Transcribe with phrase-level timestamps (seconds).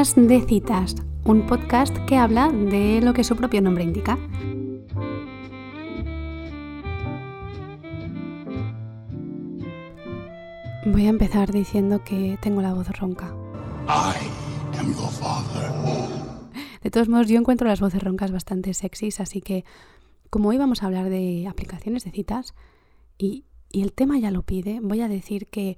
[0.00, 0.94] Podcast de Citas,
[1.24, 4.18] un podcast que habla de lo que su propio nombre indica.
[10.86, 13.34] Voy a empezar diciendo que tengo la voz ronca.
[16.82, 19.66] De todos modos, yo encuentro las voces roncas bastante sexys, así que
[20.30, 22.54] como hoy vamos a hablar de aplicaciones de citas
[23.18, 25.76] y, y el tema ya lo pide, voy a decir que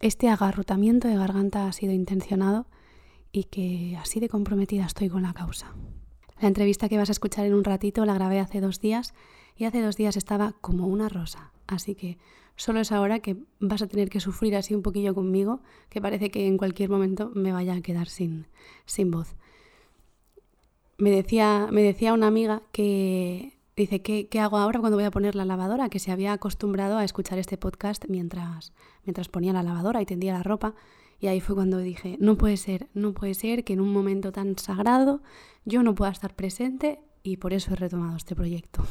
[0.00, 2.66] este agarrotamiento de garganta ha sido intencionado
[3.32, 5.74] y que así de comprometida estoy con la causa.
[6.40, 9.14] La entrevista que vas a escuchar en un ratito la grabé hace dos días
[9.56, 12.18] y hace dos días estaba como una rosa, así que
[12.56, 16.30] solo es ahora que vas a tener que sufrir así un poquillo conmigo, que parece
[16.30, 18.46] que en cualquier momento me vaya a quedar sin,
[18.86, 19.34] sin voz.
[20.98, 25.10] Me decía, me decía una amiga que dice, ¿qué, ¿qué, hago ahora cuando voy a
[25.10, 25.88] poner la lavadora?
[25.88, 28.72] Que se había acostumbrado a escuchar este podcast mientras,
[29.04, 30.74] mientras ponía la lavadora y tendía la ropa.
[31.22, 34.32] Y ahí fue cuando dije, no puede ser, no puede ser que en un momento
[34.32, 35.22] tan sagrado
[35.64, 38.82] yo no pueda estar presente y por eso he retomado este proyecto.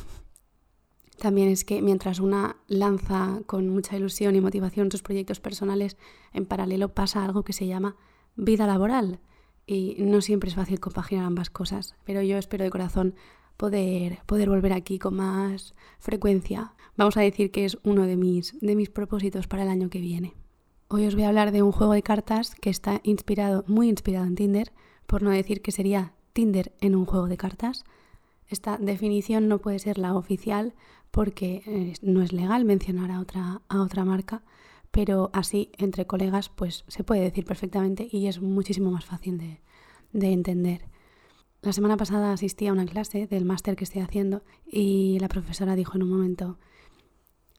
[1.20, 5.98] También es que mientras una lanza con mucha ilusión y motivación sus proyectos personales,
[6.32, 7.98] en paralelo pasa algo que se llama
[8.38, 9.20] vida laboral.
[9.68, 13.14] Y no siempre es fácil compaginar ambas cosas, pero yo espero de corazón
[13.58, 16.76] poder, poder volver aquí con más frecuencia.
[16.96, 20.00] Vamos a decir que es uno de mis, de mis propósitos para el año que
[20.00, 20.41] viene.
[20.94, 24.26] Hoy os voy a hablar de un juego de cartas que está inspirado, muy inspirado
[24.26, 24.74] en Tinder,
[25.08, 27.86] por no decir que sería Tinder en un juego de cartas.
[28.50, 30.74] Esta definición no puede ser la oficial
[31.10, 34.44] porque eh, no es legal mencionar a otra, a otra marca,
[34.92, 39.62] pero así entre colegas pues se puede decir perfectamente y es muchísimo más fácil de,
[40.12, 40.90] de entender.
[41.62, 45.78] La semana pasada asistí a una clase del máster que estoy haciendo y la profesora
[45.78, 46.58] dijo en un momento,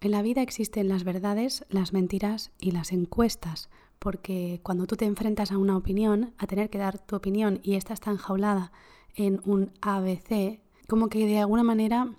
[0.02, 5.04] en la vida existen las verdades, las mentiras y las encuestas, porque cuando tú te
[5.04, 8.72] enfrentas a una opinión, a tener que dar tu opinión y esta está enjaulada
[9.14, 12.12] en un ABC, como que de alguna manera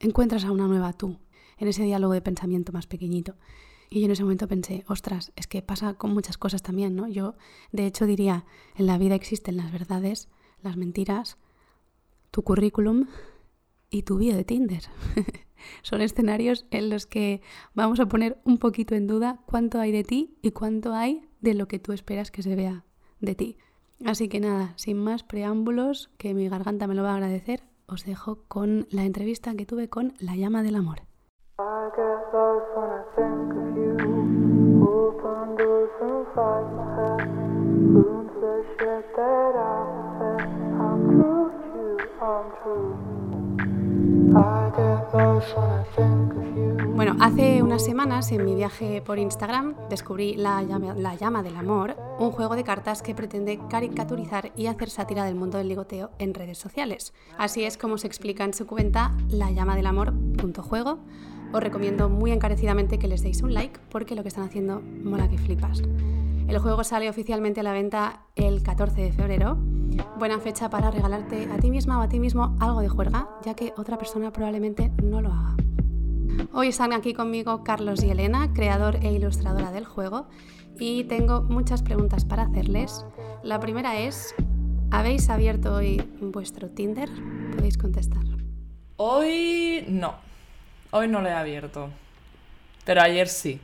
[0.00, 1.18] encuentras a una nueva tú,
[1.56, 3.36] en ese diálogo de pensamiento más pequeñito.
[3.88, 7.08] Y yo en ese momento pensé, ostras, es que pasa con muchas cosas también, ¿no?
[7.08, 7.36] Yo,
[7.72, 8.44] de hecho, diría,
[8.76, 10.28] en la vida existen las verdades,
[10.60, 11.38] las mentiras,
[12.30, 13.06] tu currículum
[13.88, 14.82] y tu vida de Tinder.
[15.82, 17.40] Son escenarios en los que
[17.74, 21.54] vamos a poner un poquito en duda cuánto hay de ti y cuánto hay de
[21.54, 22.84] lo que tú esperas que se vea
[23.20, 23.56] de ti.
[24.04, 28.04] Así que nada, sin más preámbulos, que mi garganta me lo va a agradecer, os
[28.04, 31.02] dejo con la entrevista que tuve con La llama del amor.
[46.94, 51.56] Bueno, hace unas semanas en mi viaje por Instagram descubrí la llama, la llama, del
[51.56, 56.10] Amor, un juego de cartas que pretende caricaturizar y hacer sátira del mundo del ligoteo
[56.18, 57.14] en redes sociales.
[57.38, 60.98] Así es como se explica en su cuenta la llama del amor.juego.
[61.52, 65.28] Os recomiendo muy encarecidamente que les deis un like porque lo que están haciendo mola
[65.28, 65.82] que flipas.
[66.48, 69.58] El juego sale oficialmente a la venta el 14 de febrero.
[70.16, 73.52] Buena fecha para regalarte a ti misma o a ti mismo algo de juerga, ya
[73.52, 75.56] que otra persona probablemente no lo haga.
[76.54, 80.28] Hoy están aquí conmigo Carlos y Elena, creador e ilustradora del juego,
[80.78, 83.04] y tengo muchas preguntas para hacerles.
[83.42, 84.34] La primera es,
[84.90, 87.10] ¿habéis abierto hoy vuestro Tinder?
[87.56, 88.24] Podéis contestar.
[88.96, 90.14] Hoy no.
[90.92, 91.90] Hoy no lo he abierto.
[92.86, 93.60] Pero ayer sí.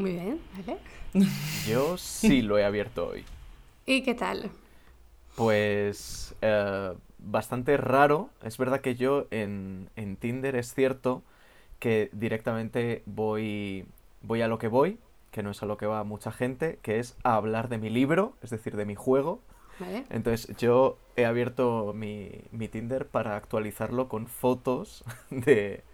[0.00, 0.78] Muy bien, ¿vale?
[1.68, 3.22] Yo sí lo he abierto hoy.
[3.84, 4.50] ¿Y qué tal?
[5.36, 8.30] Pues eh, bastante raro.
[8.42, 11.22] Es verdad que yo en, en, Tinder es cierto
[11.80, 13.84] que directamente voy,
[14.22, 14.98] voy a lo que voy,
[15.32, 17.90] que no es a lo que va mucha gente, que es a hablar de mi
[17.90, 19.42] libro, es decir, de mi juego.
[19.78, 20.06] ¿Vale?
[20.08, 25.84] Entonces yo he abierto mi, mi Tinder para actualizarlo con fotos de,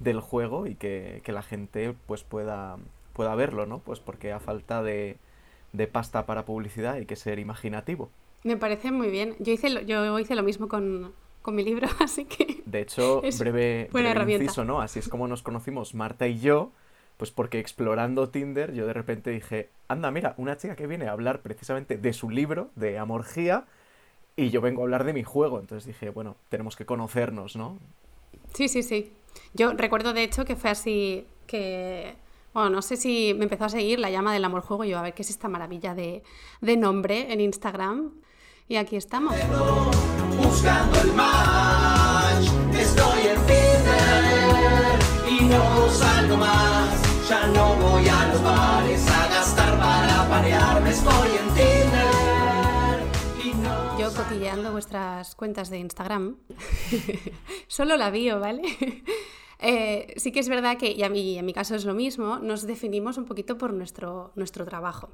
[0.00, 2.78] del juego y que, que la gente pues pueda
[3.12, 3.78] pueda verlo, ¿no?
[3.80, 5.18] Pues porque a falta de,
[5.72, 8.10] de pasta para publicidad hay que ser imaginativo.
[8.44, 9.36] Me parece muy bien.
[9.38, 11.12] Yo hice lo, yo hice lo mismo con,
[11.42, 12.62] con mi libro, así que...
[12.66, 14.44] De hecho, es breve, buena breve herramienta.
[14.44, 14.80] inciso, ¿no?
[14.80, 16.72] Así es como nos conocimos Marta y yo,
[17.16, 21.12] pues porque explorando Tinder yo de repente dije, anda, mira, una chica que viene a
[21.12, 23.64] hablar precisamente de su libro, de Amorgía,
[24.34, 25.60] y yo vengo a hablar de mi juego.
[25.60, 27.78] Entonces dije, bueno, tenemos que conocernos, ¿no?
[28.54, 29.12] Sí, sí, sí.
[29.54, 32.14] Yo recuerdo de hecho que fue así que
[32.54, 34.84] bueno, no sé si me empezó a seguir la llama del amor juego.
[34.84, 36.22] Yo, a ver qué es esta maravilla de,
[36.60, 38.12] de nombre en Instagram.
[38.68, 39.34] Y aquí estamos.
[40.36, 47.28] Buscando el match, estoy en Tinder y no salgo más.
[47.28, 50.90] Ya no voy a los bares a gastar para parearme.
[50.90, 53.02] Estoy en Tinder
[53.44, 56.36] y no cotilleando vuestras cuentas de Instagram.
[57.66, 58.62] Solo la bio, ¿vale?
[59.64, 62.38] Eh, sí que es verdad que, y a mí, en mi caso es lo mismo,
[62.40, 65.10] nos definimos un poquito por nuestro, nuestro trabajo.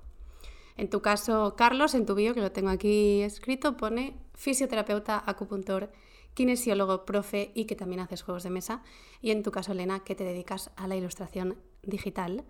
[0.78, 5.92] En tu caso, Carlos, en tu bio, que lo tengo aquí escrito, pone fisioterapeuta, acupuntor,
[6.32, 8.82] kinesiólogo, profe y que también haces juegos de mesa.
[9.20, 12.44] Y en tu caso, Elena, que te dedicas a la ilustración digital.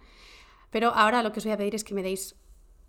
[0.71, 2.37] Pero ahora lo que os voy a pedir es que me deis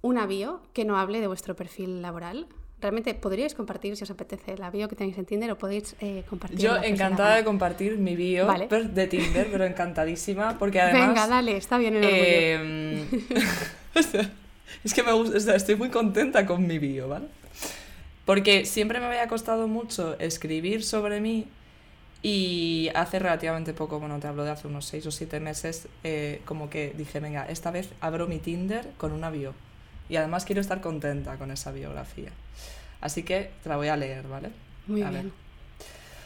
[0.01, 2.47] una bio que no hable de vuestro perfil laboral.
[2.81, 6.23] Realmente podríais compartir si os apetece la bio que tenéis en Tinder o podéis eh,
[6.29, 6.59] compartir.
[6.59, 8.67] Yo encantada de compartir mi bio Vale.
[8.67, 11.09] de Tinder, pero encantadísima, porque además...
[11.09, 13.05] Venga, dale, está bien el eh,
[14.83, 17.27] es que me gusta, o sea, estoy muy contenta con mi bio, ¿vale?
[18.23, 21.47] Porque siempre me había costado mucho escribir sobre mí
[22.21, 26.41] y hace relativamente poco, bueno, te hablo de hace unos 6 o 7 meses, eh,
[26.45, 29.53] como que dije, venga, esta vez abro mi Tinder con una bio.
[30.09, 32.31] Y además quiero estar contenta con esa biografía.
[33.01, 34.50] Así que te la voy a leer, ¿vale?
[34.88, 35.21] Muy a ver.
[35.23, 35.33] bien.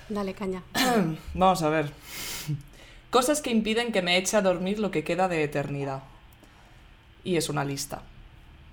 [0.09, 0.63] Dale, caña.
[1.33, 1.91] Vamos a ver.
[3.09, 6.01] Cosas que impiden que me eche a dormir lo que queda de eternidad.
[7.23, 8.01] Y es una lista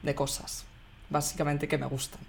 [0.03, 0.65] de cosas,
[1.11, 2.21] básicamente, que me gustan.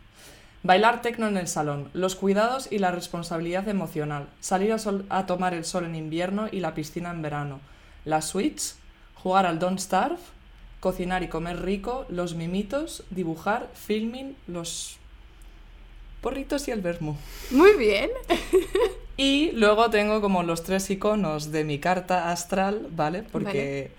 [0.64, 5.26] Bailar tecno en el salón, los cuidados y la responsabilidad emocional, salir a, sol- a
[5.26, 7.60] tomar el sol en invierno y la piscina en verano,
[8.06, 8.74] la Switch,
[9.16, 10.20] jugar al Don't Starve,
[10.82, 14.98] cocinar y comer rico, los mimitos, dibujar, filming, los
[16.20, 17.16] porritos y el vermú.
[17.52, 18.10] Muy bien.
[19.18, 23.24] Y luego tengo como los tres iconos de mi carta astral, ¿vale?
[23.24, 23.92] Porque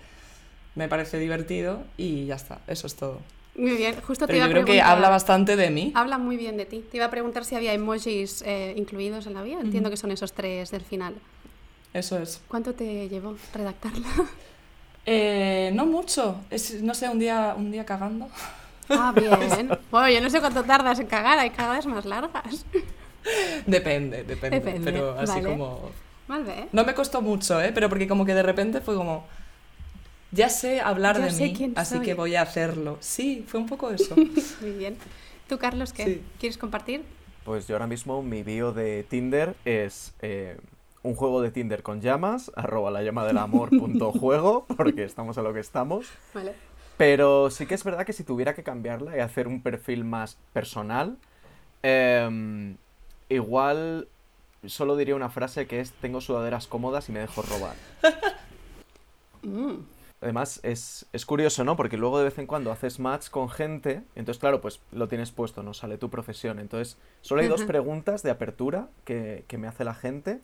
[0.75, 3.21] me parece divertido y ya está, eso es todo.
[3.55, 3.95] Muy bien.
[4.01, 5.91] Justo te Pero iba yo a creo que habla bastante de mí.
[5.95, 6.83] Habla muy bien de ti.
[6.89, 9.59] Te iba a preguntar si había emojis eh, incluidos en la bio.
[9.59, 11.13] Entiendo que son esos tres del final.
[11.93, 12.41] Eso es.
[12.47, 14.07] ¿Cuánto te llevó redactarla?
[15.05, 18.27] Eh, no mucho, es, no sé, un día, un día cagando.
[18.89, 19.69] Ah, bien.
[19.91, 21.39] Bueno, yo no sé cuánto tardas en cagar.
[21.39, 22.65] Hay cagadas más largas.
[23.65, 25.49] Depende, depende, Depende, pero así vale.
[25.49, 25.91] como...
[26.27, 26.67] Vale.
[26.71, 27.71] No me costó mucho, ¿eh?
[27.73, 29.25] Pero porque como que de repente fue como...
[30.31, 32.05] Ya sé hablar Ya de sé mí, quién así soy.
[32.05, 32.97] que voy a hacerlo.
[33.01, 34.15] Sí, fue un poco eso.
[34.61, 34.97] Muy bien.
[35.47, 36.05] ¿Tú, Carlos, qué?
[36.05, 36.21] Sí.
[36.39, 37.03] ¿Quieres compartir?
[37.43, 40.57] Pues yo ahora mismo mi bio de Tinder es eh,
[41.03, 45.37] un juego de Tinder con llamas, arroba la llama del amor punto juego, porque estamos
[45.37, 46.07] a lo que estamos.
[46.33, 46.53] Vale.
[46.97, 50.37] Pero sí que es verdad que si tuviera que cambiarla y hacer un perfil más
[50.53, 51.17] personal,
[51.81, 52.77] em,
[53.29, 54.07] igual
[54.65, 57.75] solo diría una frase que es tengo sudaderas cómodas y me dejo robar.
[59.45, 59.83] Mm.
[60.21, 61.75] Además, es, es curioso, ¿no?
[61.75, 65.31] Porque luego de vez en cuando haces match con gente, entonces, claro, pues lo tienes
[65.31, 65.73] puesto, ¿no?
[65.73, 66.59] Sale tu profesión.
[66.59, 70.39] Entonces, solo hay dos preguntas de apertura que, que me hace la gente,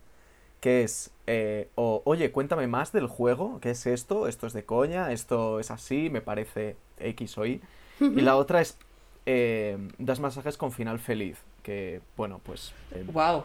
[0.61, 4.27] que es, eh, o, oye, cuéntame más del juego, ¿qué es esto?
[4.27, 5.11] ¿Esto es de coña?
[5.11, 6.09] ¿Esto es así?
[6.09, 7.61] ¿Me parece X o Y?
[8.01, 8.77] Y la otra es,
[9.25, 12.73] eh, das masajes con final feliz, que, bueno, pues...
[12.91, 13.43] eh, wow.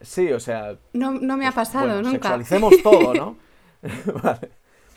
[0.00, 2.12] sí, o sea, No, no me ha pues, pasado bueno, nunca.
[2.36, 3.36] Sexualicemos todo, ¿no?
[4.22, 4.50] vale.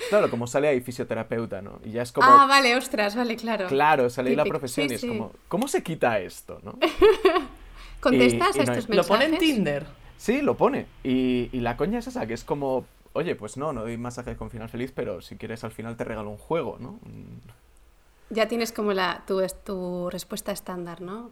[0.10, 1.80] Claro, como sale ahí fisioterapeuta, ¿no?
[1.84, 3.68] Y ya es como, Ah, vale, ostras, vale, claro.
[3.68, 5.08] claro, sale ahí la profesión sí, y es sí.
[5.10, 6.78] como, ¿cómo se quita esto, no?
[8.00, 9.56] ¿Contestas Y- y a no estos hay- Lo pone en mensajes?
[9.56, 9.86] Tinder.
[10.20, 10.86] Sí, lo pone.
[11.02, 12.84] Y, y la coña es esa, que es como,
[13.14, 16.04] oye, pues no, no doy masajes con final feliz, pero si quieres al final te
[16.04, 17.00] regalo un juego, ¿no?
[17.04, 18.34] Mm.
[18.36, 21.32] Ya tienes como la, tu, tu respuesta estándar, ¿no?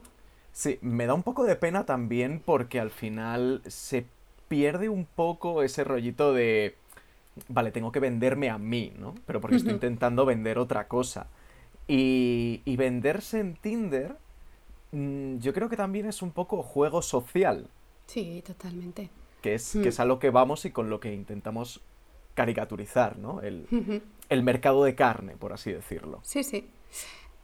[0.53, 4.05] Sí, me da un poco de pena también porque al final se
[4.47, 6.77] pierde un poco ese rollito de,
[7.49, 9.15] vale, tengo que venderme a mí, ¿no?
[9.25, 11.27] Pero porque estoy intentando vender otra cosa.
[11.89, 14.15] Y, y venderse en Tinder,
[14.93, 17.67] mm, yo creo que también es un poco juego social,
[18.07, 19.09] Sí, totalmente.
[19.41, 19.83] que es, Mm.
[19.83, 21.81] que es a lo que vamos y con lo que intentamos
[22.33, 23.41] caricaturizar, ¿no?
[23.41, 23.67] El,
[24.29, 26.19] el mercado de carne, por así decirlo.
[26.23, 26.67] Sí, sí.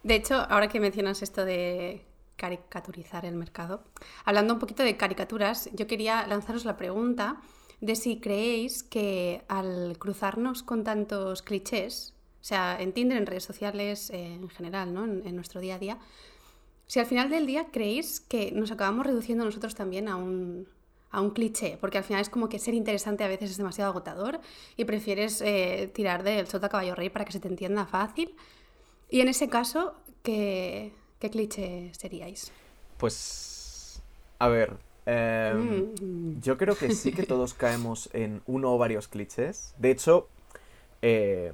[0.02, 2.02] De hecho, ahora que mencionas esto de
[2.36, 3.82] caricaturizar el mercado,
[4.24, 7.40] hablando un poquito de caricaturas, yo quería lanzaros la pregunta
[7.80, 13.44] de si creéis que al cruzarnos con tantos clichés, o sea, en Tinder, en redes
[13.44, 15.04] sociales, eh, en general, ¿no?
[15.04, 15.98] En, en nuestro día a día,
[16.86, 20.68] si al final del día creéis que nos acabamos reduciendo nosotros también a un,
[21.10, 23.90] a un cliché, porque al final es como que ser interesante a veces es demasiado
[23.90, 24.40] agotador
[24.76, 28.34] y prefieres eh, tirar del sota caballo rey para que se te entienda fácil.
[29.10, 32.52] Y en ese caso, ¿qué, qué cliché seríais?
[32.98, 34.02] Pues,
[34.38, 34.76] a ver,
[35.06, 36.40] em, Mm.
[36.40, 39.74] Yo creo que sí que todos caemos en uno o varios clichés.
[39.78, 40.28] De hecho,
[41.02, 41.52] eh,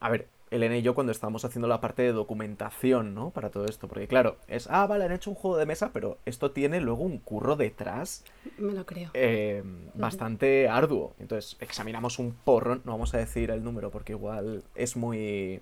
[0.00, 3.30] a ver, Elena y yo cuando estábamos haciendo la parte de documentación, ¿no?
[3.30, 6.18] Para todo esto, porque claro, es, ah, vale, han hecho un juego de mesa, pero
[6.26, 8.24] esto tiene luego un curro detrás
[8.58, 9.10] Me lo creo.
[9.14, 9.62] eh,
[9.94, 11.14] bastante arduo.
[11.20, 15.60] Entonces, examinamos un porro, no vamos a decir el número porque igual es muy,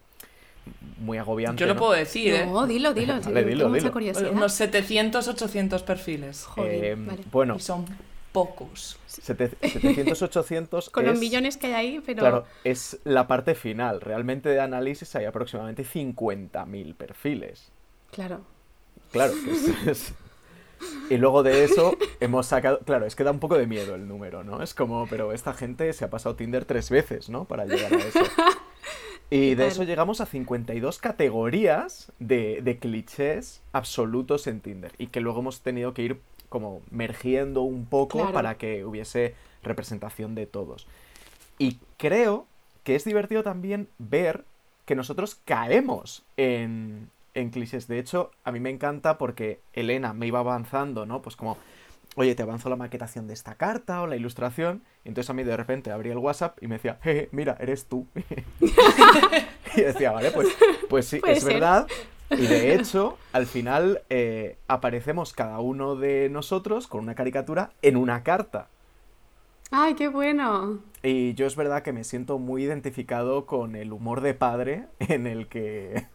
[0.98, 1.60] muy agobiante.
[1.60, 1.80] Yo lo ¿no?
[1.80, 2.46] puedo decir, ¿eh?
[2.46, 3.20] No, dilo, dilo.
[3.24, 3.92] Vale, dilo, mucha dilo.
[3.92, 4.30] curiosidad.
[4.32, 6.44] Unos 700, 800 perfiles.
[6.46, 7.22] Joder, Eh, vale.
[7.30, 7.84] Bueno, Y son
[8.32, 8.98] pocos.
[9.06, 12.20] sete- 700, 800 Con es, los millones que hay ahí, pero...
[12.20, 14.00] Claro, es la parte final.
[14.00, 17.70] Realmente de análisis hay aproximadamente 50.000 perfiles.
[18.10, 18.40] Claro.
[19.12, 20.14] Claro, que es- es-
[21.10, 22.80] Y luego de eso hemos sacado...
[22.80, 24.62] Claro, es que da un poco de miedo el número, ¿no?
[24.62, 27.44] Es como, pero esta gente se ha pasado Tinder tres veces, ¿no?
[27.46, 28.20] Para llegar a eso.
[29.30, 34.92] Y de eso llegamos a 52 categorías de, de clichés absolutos en Tinder.
[34.96, 38.32] Y que luego hemos tenido que ir como mergiendo un poco Claro.
[38.32, 40.86] para que hubiese representación de todos.
[41.58, 42.46] Y creo
[42.84, 44.44] que es divertido también ver
[44.84, 47.88] que nosotros caemos en, en clichés.
[47.88, 51.20] De hecho, a mí me encanta porque Elena me iba avanzando, ¿no?
[51.20, 51.58] Pues como,
[52.16, 54.82] oye, te avanzo la maquetación de esta carta o la ilustración.
[55.04, 58.06] Entonces a mí de repente abría el WhatsApp y me decía, jeje, mira, eres tú.
[59.76, 60.48] y decía, vale, pues,
[60.88, 61.54] pues sí, es ser.
[61.54, 61.86] verdad.
[62.30, 67.96] Y de hecho, al final eh, aparecemos cada uno de nosotros con una caricatura en
[67.96, 68.68] una carta.
[69.70, 70.78] ¡Ay, qué bueno!
[71.02, 75.26] Y yo es verdad que me siento muy identificado con el humor de padre en
[75.26, 76.06] el que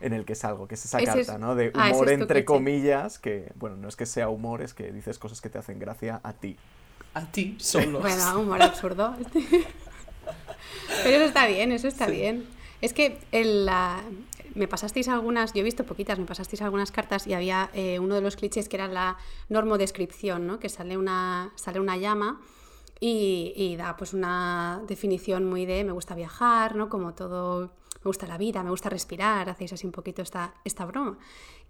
[0.00, 1.54] en el que salgo, que es esa Ese es- carta, ¿no?
[1.54, 2.44] De ah, humor es tu entre cliché.
[2.46, 5.78] comillas, que bueno, no es que sea humor, es que dices cosas que te hacen
[5.78, 6.56] gracia a ti.
[7.12, 8.00] A ti solo.
[8.02, 9.14] Bueno, humor absurdo.
[11.02, 12.46] Pero eso está bien, eso está bien.
[12.80, 14.02] Es que en la-
[14.60, 18.14] me pasasteis algunas, yo he visto poquitas, me pasasteis algunas cartas y había eh, uno
[18.14, 19.16] de los clichés que era la
[19.48, 20.58] normodescripción, ¿no?
[20.58, 22.42] Que sale una, sale una llama
[23.00, 26.90] y, y da pues una definición muy de me gusta viajar, ¿no?
[26.90, 27.72] Como todo,
[28.04, 31.16] me gusta la vida, me gusta respirar, hacéis así un poquito esta, esta broma.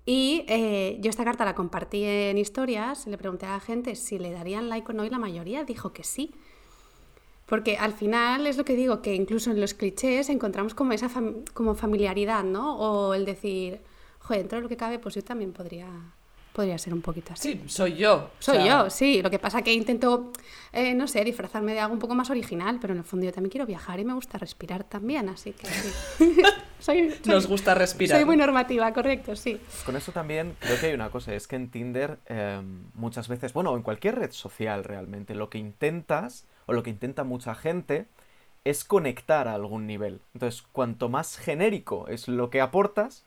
[0.05, 4.19] Y eh, yo esta carta la compartí en historias, le pregunté a la gente si
[4.19, 6.35] le darían like o no y la mayoría dijo que sí.
[7.51, 11.11] Porque al final es lo que digo, que incluso en los clichés encontramos como esa
[11.53, 12.79] como familiaridad, ¿no?
[12.79, 13.81] O el decir,
[14.21, 15.89] joder, dentro de lo que cabe, pues yo también podría,
[16.53, 17.53] podría ser un poquito así.
[17.53, 18.31] Sí, soy yo.
[18.39, 19.23] Soy O sea, yo, sí.
[19.23, 20.33] Lo que pasa que intento,
[20.73, 23.33] eh, no sé, disfrazarme de algo un poco más original, pero en el fondo yo
[23.33, 25.93] también quiero viajar y me gusta respirar también, así que sí.
[26.81, 28.19] soy, soy- Nos gusta respirar.
[28.19, 29.61] Soy muy normativa, correcto, sí.
[29.87, 32.61] Con eso también creo que hay una cosa, es que en Tinder eh,
[32.95, 37.25] muchas veces, bueno, en cualquier red social realmente, lo que intentas, o lo que intenta
[37.25, 38.07] mucha gente,
[38.65, 40.21] es conectar a algún nivel.
[40.35, 43.25] Entonces, cuanto más genérico es lo que aportas,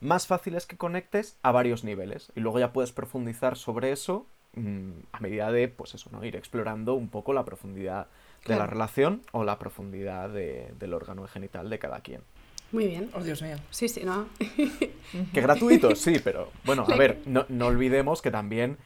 [0.00, 2.30] más fácil es que conectes a varios niveles.
[2.34, 6.24] Y luego ya puedes profundizar sobre eso mm, a medida de, pues eso, ¿no?
[6.24, 8.06] Ir explorando un poco la profundidad
[8.46, 12.20] de la relación o la profundidad de- del órgano genital de cada quien.
[12.72, 13.08] Muy bien.
[13.14, 13.56] Oh, Dios mío.
[13.70, 14.26] Sí, sí, ¿no?
[15.32, 18.78] Que gratuito, sí, pero bueno, a ver, no, no olvidemos que también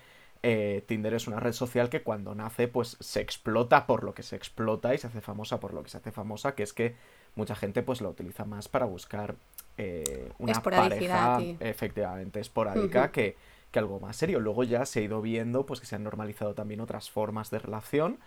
[0.42, 4.22] eh, Tinder es una red social que cuando nace, pues se explota por lo que
[4.22, 6.94] se explota y se hace famosa por lo que se hace famosa, que es que
[7.34, 9.34] mucha gente pues la utiliza más para buscar
[9.78, 13.12] eh, una pareja efectivamente esporádica Ujú.
[13.12, 13.36] que,
[13.70, 14.40] que algo más serio.
[14.40, 17.60] Luego ya se ha ido viendo pues que se han normalizado también otras formas de
[17.60, 18.18] relación,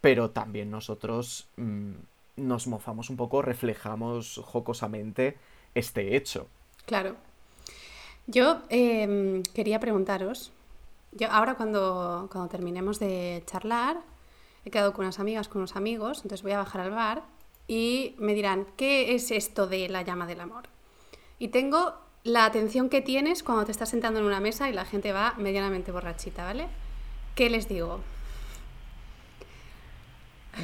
[0.00, 1.92] pero también nosotros mm,
[2.36, 5.38] nos mofamos un poco, reflejamos jocosamente
[5.74, 6.48] este hecho.
[6.86, 7.16] Claro.
[8.26, 10.52] Yo em, quería preguntaros,
[11.12, 14.00] yo ahora cuando, cuando terminemos de charlar,
[14.64, 17.22] he quedado con unas amigas, con unos amigos, entonces voy a bajar al bar
[17.66, 20.68] y me dirán, ¿qué es esto de la llama del amor?
[21.40, 24.84] Y tengo la atención que tienes cuando te estás sentando en una mesa y la
[24.84, 26.68] gente va medianamente borrachita, ¿vale?
[27.34, 28.00] ¿Qué les digo?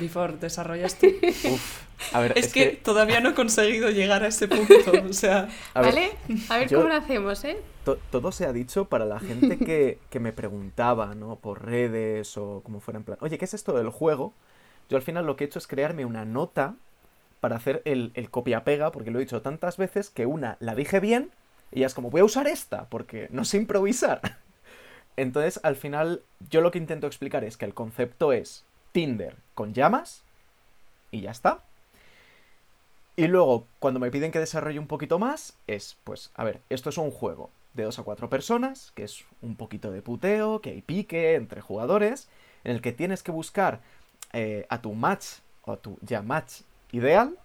[0.01, 1.07] Before, desarrollas tú.
[1.45, 4.75] Uf, a ver, Es, que, todavía no he conseguido llegar a ese punto.
[5.09, 6.11] O sea, a ver, ¿Vale?
[6.51, 7.57] A ver yo- cómo lo hacemos, ¿eh?
[7.85, 11.37] to- todo se ha dicho para la gente que, que me preguntaba, ¿no?
[11.37, 14.35] Por redes o como fuera en plan, oye, ¿qué es esto del juego?
[14.91, 16.75] Yo al final lo que he hecho es crearme una nota
[17.41, 21.01] para hacer el, el copia-pega, porque lo he dicho tantas veces que una la dije
[21.01, 21.31] bien
[21.73, 24.21] y ya es como, voy a usar esta, porque no sé improvisar.
[25.17, 29.75] Entonces, al final, yo lo que intento explicar es que el concepto es Tinder con
[29.75, 30.23] llamas
[31.11, 31.65] y ya está.
[33.17, 36.91] Y luego, cuando me piden que desarrolle un poquito más, es, pues, a ver, esto
[36.91, 40.71] es un juego de dos a cuatro personas, que es un poquito de puteo, que
[40.71, 42.29] hay pique entre jugadores,
[42.65, 43.81] en el que tienes que buscar
[44.33, 45.27] eh, a tu match
[45.63, 46.61] o a tu ya match
[46.97, 47.39] ideal,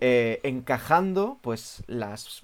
[0.00, 2.42] eh, encajando, pues, las,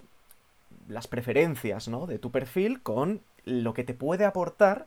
[0.88, 2.06] las preferencias, ¿no?
[2.06, 4.86] De tu perfil con lo que te puede aportar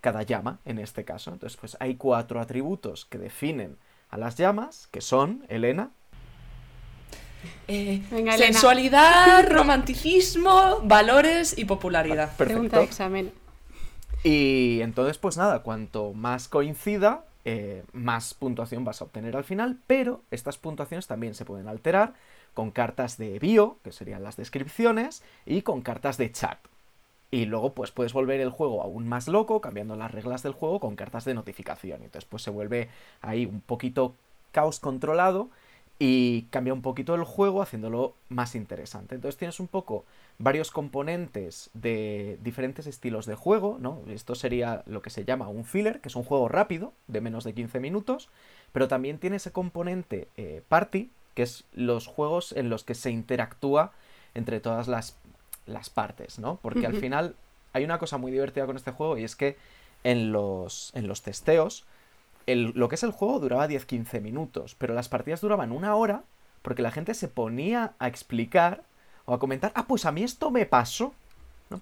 [0.00, 1.32] cada llama, en este caso.
[1.32, 3.76] Entonces, pues, hay cuatro atributos que definen
[4.10, 5.90] a las llamas, que son, Elena,
[7.68, 8.36] eh, Venga, Elena.
[8.36, 12.36] sensualidad, romanticismo, valores y popularidad.
[12.36, 12.82] Pregunta de perfecto.
[12.82, 13.32] examen.
[14.22, 19.76] Y entonces, pues nada, cuanto más coincida, eh, más puntuación vas a obtener al final,
[19.88, 22.14] pero estas puntuaciones también se pueden alterar
[22.54, 26.58] con cartas de bio, que serían las descripciones, y con cartas de chat.
[27.32, 30.78] Y luego pues puedes volver el juego aún más loco, cambiando las reglas del juego
[30.78, 32.04] con cartas de notificación.
[32.04, 32.88] Entonces pues se vuelve
[33.20, 34.14] ahí un poquito
[34.52, 35.50] caos controlado
[36.00, 39.14] y cambia un poquito el juego haciéndolo más interesante.
[39.14, 40.04] Entonces tienes un poco
[40.38, 44.00] varios componentes de diferentes estilos de juego, ¿no?
[44.08, 47.44] Esto sería lo que se llama un filler, que es un juego rápido, de menos
[47.44, 48.30] de 15 minutos,
[48.72, 53.10] pero también tiene ese componente eh, party, que es los juegos en los que se
[53.10, 53.92] interactúa
[54.34, 55.18] entre todas las
[55.66, 56.58] las partes, ¿no?
[56.62, 57.36] Porque al final
[57.72, 59.56] hay una cosa muy divertida con este juego y es que
[60.04, 61.86] en los, en los testeos,
[62.46, 66.24] el, lo que es el juego duraba 10-15 minutos, pero las partidas duraban una hora
[66.62, 68.82] porque la gente se ponía a explicar
[69.24, 71.14] o a comentar, ah, pues a mí esto me pasó.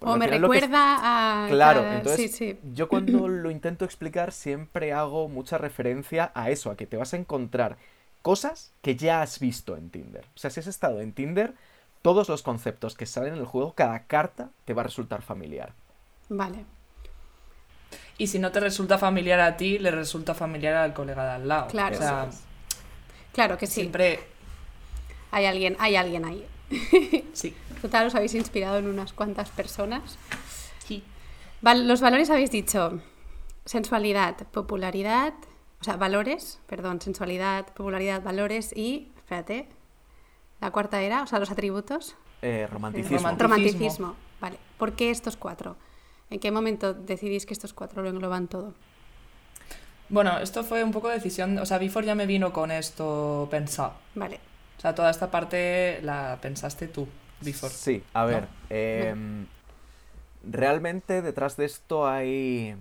[0.01, 1.47] O me recuerda a...
[1.49, 6.85] Claro, entonces yo cuando lo intento explicar siempre hago mucha referencia a eso, a que
[6.85, 7.77] te vas a encontrar
[8.21, 10.25] cosas que ya has visto en Tinder.
[10.35, 11.55] O sea, si has estado en Tinder,
[12.03, 15.73] todos los conceptos que salen en el juego, cada carta te va a resultar familiar.
[16.29, 16.65] Vale.
[18.19, 21.47] Y si no te resulta familiar a ti, le resulta familiar al colega de al
[21.47, 21.67] lado.
[21.67, 21.97] Claro.
[23.33, 23.81] Claro que sí.
[23.81, 24.19] Siempre.
[25.31, 26.45] Hay alguien, hay alguien ahí.
[27.33, 27.55] Sí.
[27.81, 30.17] Total, os habéis inspirado en unas cuantas personas.
[30.85, 31.01] Sí.
[31.61, 33.01] los valores habéis dicho
[33.63, 35.33] sensualidad, popularidad,
[35.79, 39.69] o sea, valores, perdón, sensualidad, popularidad, valores y, espérate,
[40.59, 42.17] la cuarta era, o sea, los atributos.
[42.41, 43.29] Eh, romanticismo.
[43.37, 44.15] romanticismo.
[44.41, 44.57] Vale.
[44.77, 45.77] ¿Por qué estos cuatro?
[46.29, 48.73] ¿En qué momento decidís que estos cuatro lo engloban todo?
[50.09, 51.57] Bueno, esto fue un poco decisión.
[51.59, 53.93] O sea, Before ya me vino con esto pensado.
[54.15, 54.39] Vale.
[54.77, 57.07] O sea, toda esta parte la pensaste tú,
[57.41, 57.73] Before.
[57.73, 58.47] Sí, a ver.
[58.69, 59.45] Em,
[60.43, 62.75] realmente detrás de esto hay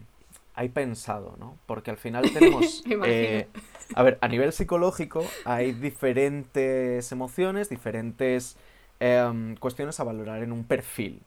[0.59, 1.57] hay pensado, ¿no?
[1.67, 2.83] Porque al final tenemos...
[3.05, 3.47] eh,
[3.95, 8.57] a ver, a nivel psicológico hay diferentes emociones, diferentes
[8.99, 11.23] em, cuestiones a valorar en un perfil,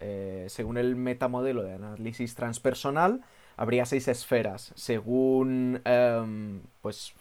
[0.00, 3.22] Eh, según el metamodelo de análisis transpersonal,
[3.56, 4.72] habría seis esferas.
[4.74, 7.14] Según, em, pues,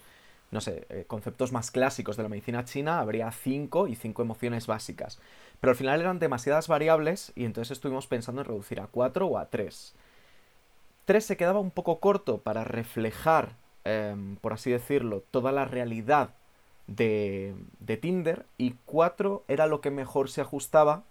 [0.52, 4.68] no sé, eh, conceptos más clásicos de la medicina china, habría cinco y cinco emociones
[4.68, 5.20] básicas.
[5.60, 9.38] Pero al final eran demasiadas variables y entonces estuvimos pensando en reducir a cuatro o
[9.38, 9.96] a tres.
[11.06, 16.32] 3 se quedaba un poco corto para reflejar, em, por así decirlo, toda la realidad
[16.88, 21.04] de, de, Tinder y 4 era lo que mejor se ajustaba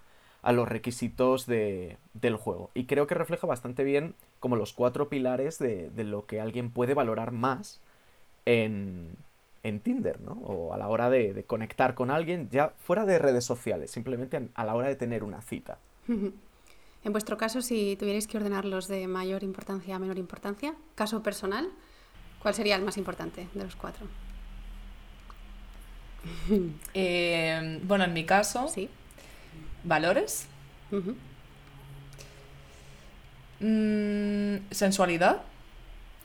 [0.44, 2.70] a los requisitos de, del juego.
[2.74, 6.70] Y creo que refleja bastante bien como los cuatro pilares de, de lo que alguien
[6.70, 7.80] puede valorar más
[8.44, 9.16] en,
[9.62, 10.32] en Tinder, ¿no?
[10.32, 14.50] O a la hora de, de, conectar con alguien, ya fuera de redes sociales, simplemente
[14.54, 15.78] a la hora de tener una cita.
[17.04, 21.68] En vuestro caso, si tuvierais que ordenarlos de mayor importancia a menor importancia, caso personal,
[22.40, 24.06] ¿cuál sería el más importante de los cuatro?
[26.94, 28.88] Eh, bueno, en mi caso, sí.
[29.84, 30.46] Valores,
[33.60, 35.42] mm, sensualidad,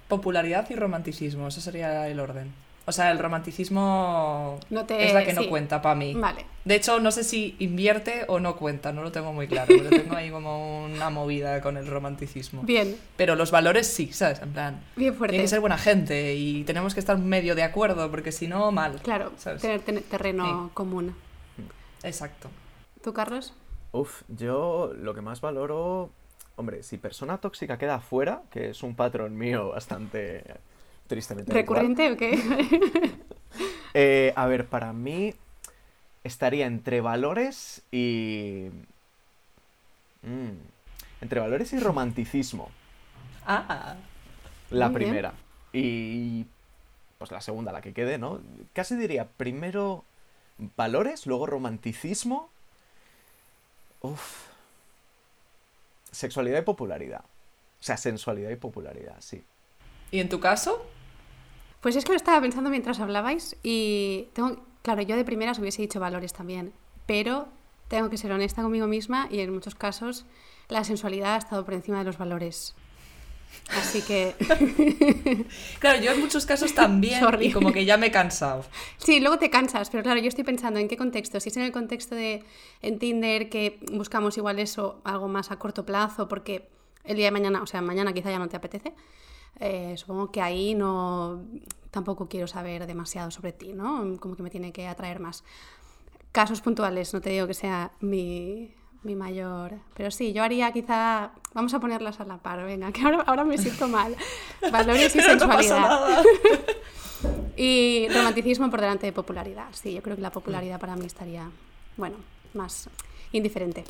[0.07, 1.47] popularidad y romanticismo.
[1.47, 2.51] Ese sería el orden.
[2.89, 6.15] O sea, el romanticismo es la que no cuenta para mí.
[6.15, 6.43] Vale.
[6.65, 9.67] De hecho, no sé si invierte o no cuenta, no lo tengo muy claro.
[9.67, 12.63] Pero tengo ahí como una movida con el romanticismo.
[12.63, 12.95] Bien.
[13.15, 14.41] Pero los valores sí, ¿sabes?
[14.41, 14.81] En plan.
[14.95, 15.33] Bien fuerte.
[15.33, 18.71] Tiene que ser buena gente y tenemos que estar medio de acuerdo porque si no,
[18.71, 18.99] mal.
[19.03, 21.15] Claro, tener, terreno común.
[22.01, 22.49] Exacto.
[23.01, 23.53] ¿Tú, Carlos?
[23.91, 26.09] Uf, yo lo que más valoro.
[26.55, 30.43] Hombre, si persona tóxica queda afuera, que es un patrón mío bastante
[31.07, 31.53] tristemente.
[31.53, 33.19] ¿Recurrente o qué?
[33.95, 35.33] Eh, a ver, para mí
[36.23, 38.69] estaría entre valores y...
[40.21, 40.51] Mm,
[41.21, 42.69] entre valores y romanticismo.
[43.47, 43.95] Ah.
[44.69, 45.33] La primera.
[45.73, 46.45] Y
[47.17, 48.39] pues la segunda, la que quede, ¿no?
[48.73, 50.05] Casi diría primero
[50.77, 52.49] valores, luego romanticismo.
[54.01, 54.47] Uf.
[56.11, 57.23] Sexualidad y popularidad.
[57.79, 59.43] O sea, sensualidad y popularidad, sí.
[60.11, 60.85] ¿Y en tu caso?
[61.81, 65.81] Pues es que lo estaba pensando mientras hablabais y tengo, claro, yo de primeras hubiese
[65.81, 66.73] dicho valores también,
[67.05, 67.47] pero
[67.87, 70.25] tengo que ser honesta conmigo misma y en muchos casos
[70.67, 72.75] la sensualidad ha estado por encima de los valores.
[73.77, 74.35] Así que.
[75.79, 77.21] claro, yo en muchos casos también.
[77.39, 78.65] Y como que ya me he cansado.
[78.97, 81.39] Sí, luego te cansas, pero claro, yo estoy pensando en qué contexto.
[81.39, 82.43] Si es en el contexto de
[82.81, 86.69] en Tinder que buscamos igual eso, algo más a corto plazo, porque
[87.03, 88.93] el día de mañana, o sea, mañana quizá ya no te apetece.
[89.59, 91.43] Eh, supongo que ahí no
[91.91, 94.17] tampoco quiero saber demasiado sobre ti, ¿no?
[94.19, 95.43] Como que me tiene que atraer más.
[96.31, 99.73] Casos puntuales, no te digo que sea mi mi mayor.
[99.95, 101.31] Pero sí, yo haría quizá.
[101.53, 104.15] Vamos a ponerlas a la par, venga, que ahora, ahora me siento mal.
[104.71, 106.23] Valores y sensualidad.
[107.57, 109.65] Y romanticismo por delante de popularidad.
[109.73, 111.49] Sí, yo creo que la popularidad para mí estaría,
[111.97, 112.15] bueno,
[112.53, 112.87] más
[113.33, 113.83] indiferente.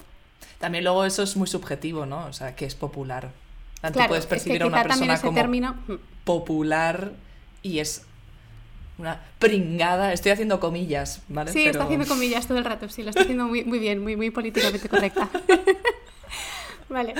[0.57, 2.25] También luego eso es muy subjetivo, ¿no?
[2.25, 3.29] O sea, que es popular.
[3.83, 5.75] Tú Claro, puedes es que percibir a una persona ese como término.
[5.87, 5.93] mm,
[6.23, 7.11] popular
[7.61, 8.05] y es
[8.99, 10.13] una pringada.
[10.13, 11.51] Estoy haciendo comillas, ¿vale?
[11.51, 14.01] Sí, está Pero- haciendo comillas todo el rato, sí, lo está haciendo muy, muy bien,
[14.03, 15.29] muy, muy políticamente correcta.
[16.89, 17.13] vale.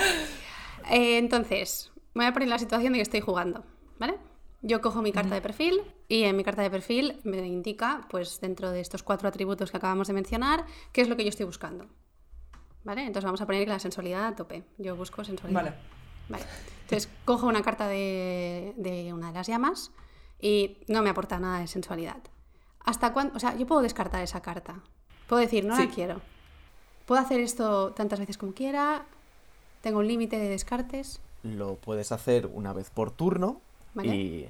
[0.90, 3.64] Eh, entonces, me voy a poner en la situación de que estoy jugando,
[3.98, 4.14] ¿vale?
[4.62, 8.40] Yo cojo mi carta de perfil y en mi carta de perfil me indica, pues
[8.42, 11.46] dentro de estos cuatro atributos que acabamos de mencionar, qué es lo que yo estoy
[11.46, 11.86] buscando.
[12.84, 13.02] ¿Vale?
[13.02, 14.64] Entonces vamos a poner la sensualidad a tope.
[14.78, 15.62] Yo busco sensualidad.
[15.62, 15.74] Vale.
[16.28, 16.44] Vale.
[16.82, 19.92] Entonces cojo una carta de, de una de las llamas
[20.40, 22.18] y no me aporta nada de sensualidad.
[22.84, 23.36] ¿Hasta cuándo?
[23.36, 24.80] O sea, yo puedo descartar esa carta.
[25.28, 25.86] Puedo decir, no Sí.
[25.86, 26.20] la quiero.
[27.06, 29.04] Puedo hacer esto tantas veces como quiera.
[29.82, 31.20] Tengo un límite de descartes.
[31.42, 33.60] Lo puedes hacer una vez por turno
[33.94, 34.14] Vale.
[34.14, 34.48] y,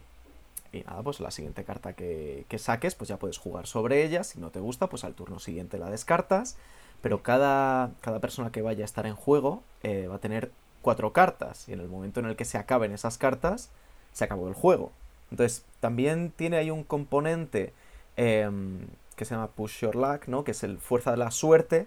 [0.72, 4.24] y nada, pues la siguiente carta que, que saques, pues ya puedes jugar sobre ella.
[4.24, 6.56] Si no te gusta, pues al turno siguiente la descartas.
[7.02, 11.12] Pero cada, cada persona que vaya a estar en juego eh, va a tener cuatro
[11.12, 11.68] cartas.
[11.68, 13.70] Y en el momento en el que se acaben esas cartas,
[14.12, 14.92] se acabó el juego.
[15.30, 17.72] Entonces, también tiene ahí un componente
[18.16, 18.80] em,
[19.16, 20.44] que se llama Push Your Luck, ¿no?
[20.44, 21.86] Que es el fuerza de la suerte,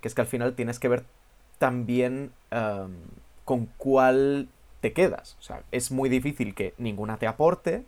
[0.00, 1.04] que es que al final tienes que ver
[1.58, 2.92] también em,
[3.44, 4.48] con cuál
[4.80, 5.36] te quedas.
[5.38, 7.84] O sea, es muy difícil que ninguna te aporte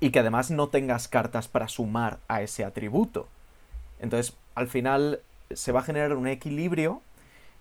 [0.00, 3.28] y que además no tengas cartas para sumar a ese atributo.
[3.98, 7.00] Entonces, al final se va a generar un equilibrio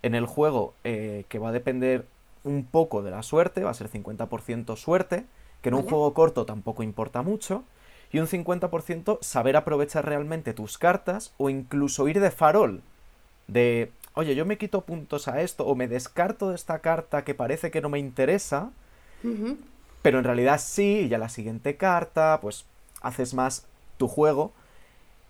[0.01, 2.05] en el juego eh, que va a depender
[2.43, 5.25] un poco de la suerte, va a ser 50% suerte,
[5.61, 7.63] que en un juego corto tampoco importa mucho,
[8.11, 12.81] y un 50% saber aprovechar realmente tus cartas o incluso ir de farol,
[13.47, 17.35] de, oye, yo me quito puntos a esto o me descarto de esta carta que
[17.35, 18.71] parece que no me interesa,
[20.01, 22.65] pero en realidad sí, y ya la siguiente carta, pues
[23.01, 23.65] haces más
[23.97, 24.53] tu juego.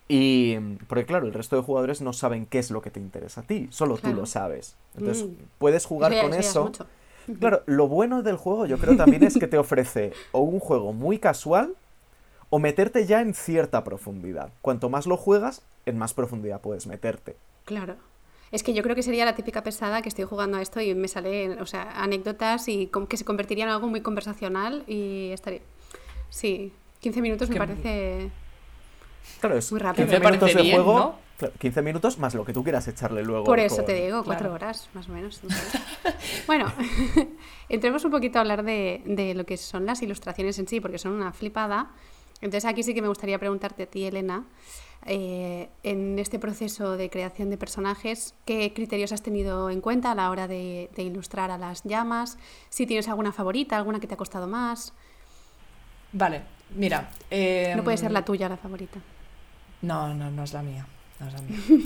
[0.07, 0.55] Y.
[0.87, 3.43] Porque claro, el resto de jugadores no saben qué es lo que te interesa a
[3.43, 4.75] ti, solo tú lo sabes.
[4.97, 5.33] Entonces, Mm.
[5.57, 6.79] puedes jugar con eso es.
[7.39, 10.93] Claro, lo bueno del juego yo creo también es que te ofrece o un juego
[10.93, 11.73] muy casual
[12.49, 14.49] o meterte ya en cierta profundidad.
[14.61, 17.35] Cuanto más lo juegas, en más profundidad puedes meterte.
[17.65, 17.95] Claro.
[18.53, 20.95] Es que yo creo que sería la típica pesada que estoy jugando a esto y
[20.95, 25.59] me sale, o sea, anécdotas y que se convertiría en algo muy conversacional y estaría...
[26.29, 28.31] Sí, 15 minutos me Que- parece...
[29.41, 30.05] Claro, es Muy rápido.
[30.07, 30.97] 15 Me parece minutos de juego.
[30.99, 31.26] ¿no?
[31.37, 33.45] Claro, 15 minutos más lo que tú quieras echarle luego.
[33.45, 34.53] Por eso con- te digo, cuatro claro.
[34.55, 35.41] horas, más o menos.
[36.47, 36.71] bueno,
[37.69, 40.97] entremos un poquito a hablar de, de lo que son las ilustraciones en sí, porque
[40.97, 41.91] son una flipada.
[42.41, 44.45] Entonces aquí sí que me gustaría preguntarte a ti, Elena,
[45.05, 50.15] eh, en este proceso de creación de personajes, ¿qué criterios has tenido en cuenta a
[50.15, 52.37] la hora de, de ilustrar a las llamas?
[52.69, 54.93] Si tienes alguna favorita, alguna que te ha costado más.
[56.11, 56.43] Vale,
[56.75, 57.09] mira.
[57.75, 58.99] No puede ser em, la tuya la favorita.
[59.81, 60.85] No, no, no es la mía.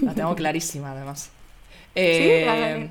[0.01, 1.31] La tengo clarísima, además.
[1.93, 2.89] Eh, vale.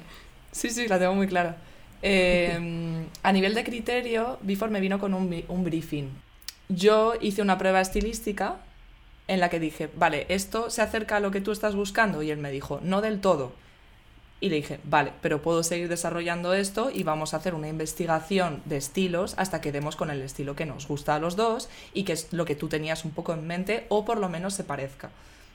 [0.52, 1.56] sí, sí, la tengo muy clara.
[2.02, 6.10] Eh, a nivel de criterio, Bifor me vino con un, un briefing.
[6.68, 8.56] Yo hice una prueba estilística
[9.26, 12.22] en la que dije, vale, esto se acerca a lo que tú estás buscando.
[12.22, 13.52] Y él me dijo, no del todo.
[14.40, 18.62] Y le dije, vale, pero puedo seguir desarrollando esto y vamos a hacer una investigación
[18.64, 22.04] de estilos hasta que demos con el estilo que nos gusta a los dos y
[22.04, 24.64] que es lo que tú tenías un poco en mente o por lo menos se
[24.64, 25.10] parezca.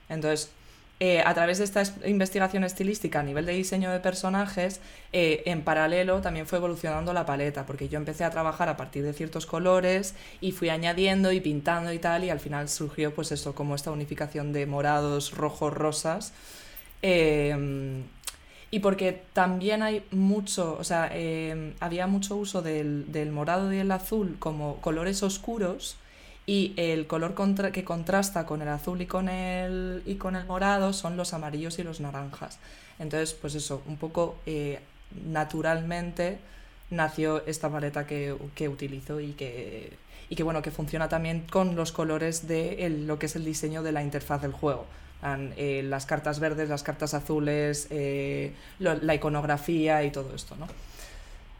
[0.07, 0.51] Entonces,
[0.99, 4.79] eh, a través de esta es- investigación estilística a nivel de diseño de personajes,
[5.11, 9.03] eh, en paralelo también fue evolucionando la paleta, porque yo empecé a trabajar a partir
[9.03, 13.31] de ciertos colores y fui añadiendo y pintando y tal, y al final surgió pues
[13.31, 16.33] eso, como esta unificación de morados, rojos, rosas.
[17.01, 18.03] Eh,
[18.71, 23.77] y porque también hay mucho, o sea, eh, había mucho uso del, del morado y
[23.77, 25.97] el azul como colores oscuros
[26.47, 27.33] y el color
[27.71, 31.79] que contrasta con el azul y con el, y con el morado son los amarillos
[31.79, 32.59] y los naranjas.
[32.99, 34.79] Entonces, pues eso, un poco eh,
[35.27, 36.37] naturalmente
[36.91, 39.93] nació esta paleta que, que utilizo y que,
[40.29, 43.81] y que, bueno, que funciona también con los colores de lo que es el diseño
[43.81, 44.85] de la interfaz del juego.
[45.57, 50.67] Eh, las cartas verdes, las cartas azules, eh, la iconografía y todo esto, ¿no?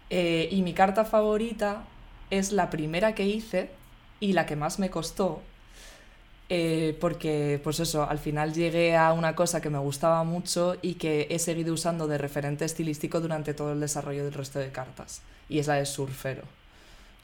[0.08, 1.84] Y mi carta favorita
[2.30, 3.72] es la primera que hice
[4.20, 5.42] y la que más me costó,
[6.50, 10.94] eh, porque, pues eso, al final llegué a una cosa que me gustaba mucho y
[10.96, 15.22] que he seguido usando de referente estilístico durante todo el desarrollo del resto de cartas,
[15.50, 16.44] y es la de surfero.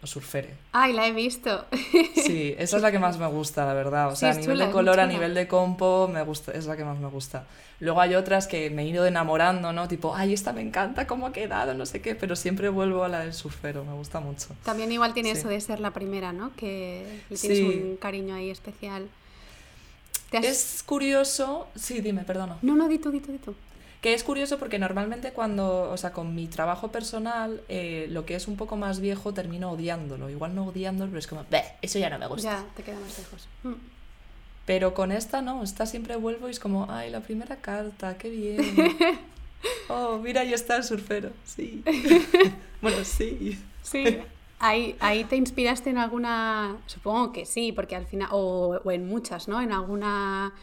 [0.04, 0.50] O surfere.
[0.72, 1.66] Ay, la he visto.
[2.16, 4.08] Sí, esa es la que más me gusta, la verdad.
[4.10, 6.66] O Sí, sea, a nivel chula, de color, a nivel de compo, me gusta, es
[6.66, 7.46] la que más me gusta.
[7.80, 9.88] Luego hay otras que me he ido enamorando, ¿no?
[9.88, 13.10] Tipo, ay, esta me encanta, cómo ha quedado, no sé qué, pero siempre vuelvo a
[13.10, 14.48] la del surfero, me gusta mucho.
[14.64, 15.40] También igual tiene Sí.
[15.40, 16.52] eso de ser la primera, ¿no?
[16.56, 17.64] Que le tienes Sí.
[17.84, 19.08] un cariño ahí especial.
[20.30, 22.58] ¿Te has- Es curioso, sí, dime, perdona.
[22.62, 23.54] No, no, di tú, di tú, di tú.
[24.02, 28.34] Que es curioso porque normalmente cuando, o sea, con mi trabajo personal, eh, lo que
[28.36, 30.30] es un poco más viejo termino odiándolo.
[30.30, 32.50] Igual no odiándolo, pero es como, "Beh, eso ya no me gusta.
[32.50, 33.48] Ya, te queda más lejos.
[33.64, 33.74] Mm.
[34.66, 38.30] Pero con esta no, esta siempre vuelvo y es como, ay, la primera carta, qué
[38.30, 38.58] bien.
[39.90, 41.84] Oh, mira, ahí está el surfero, sí.
[42.82, 43.60] bueno, sí.
[43.84, 44.18] Sí.
[44.58, 49.08] Ahí, ahí te inspiraste en alguna, supongo que sí, porque al final, o, o en
[49.08, 49.62] muchas, ¿no?
[49.62, 50.54] En alguna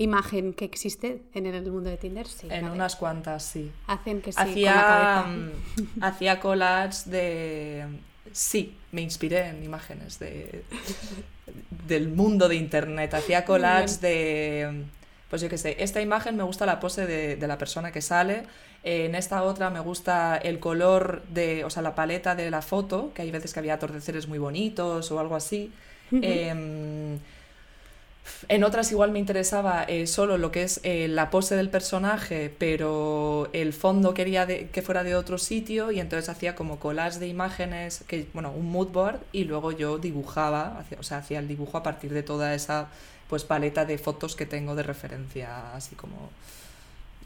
[0.00, 2.48] imagen que existe en el mundo de Tinder, sí.
[2.50, 2.74] En vale.
[2.74, 3.70] unas cuantas, sí.
[3.86, 7.84] Hacen que sí, con la hacía, mm, hacía collages de...
[8.32, 10.64] Sí, me inspiré en imágenes de,
[11.86, 13.12] del mundo de internet.
[13.12, 14.84] Hacía collages de...
[15.28, 18.00] Pues yo qué sé, esta imagen me gusta la pose de, de la persona que
[18.00, 18.44] sale.
[18.82, 23.12] En esta otra me gusta el color de, o sea, la paleta de la foto,
[23.14, 25.70] que hay veces que había atardeceres muy bonitos o algo así.
[26.10, 27.18] Em,
[28.48, 32.54] en otras igual me interesaba eh, solo lo que es eh, la pose del personaje,
[32.58, 37.28] pero el fondo quería que fuera de otro sitio y entonces hacía como collage de
[37.28, 41.78] imágenes, que, bueno, un mood board y luego yo dibujaba, o sea, hacía el dibujo
[41.78, 42.88] a partir de toda esa
[43.28, 46.30] pues paleta de fotos que tengo de referencia, así como...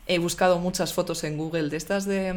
[0.07, 2.35] He buscado muchas fotos en Google de estas de...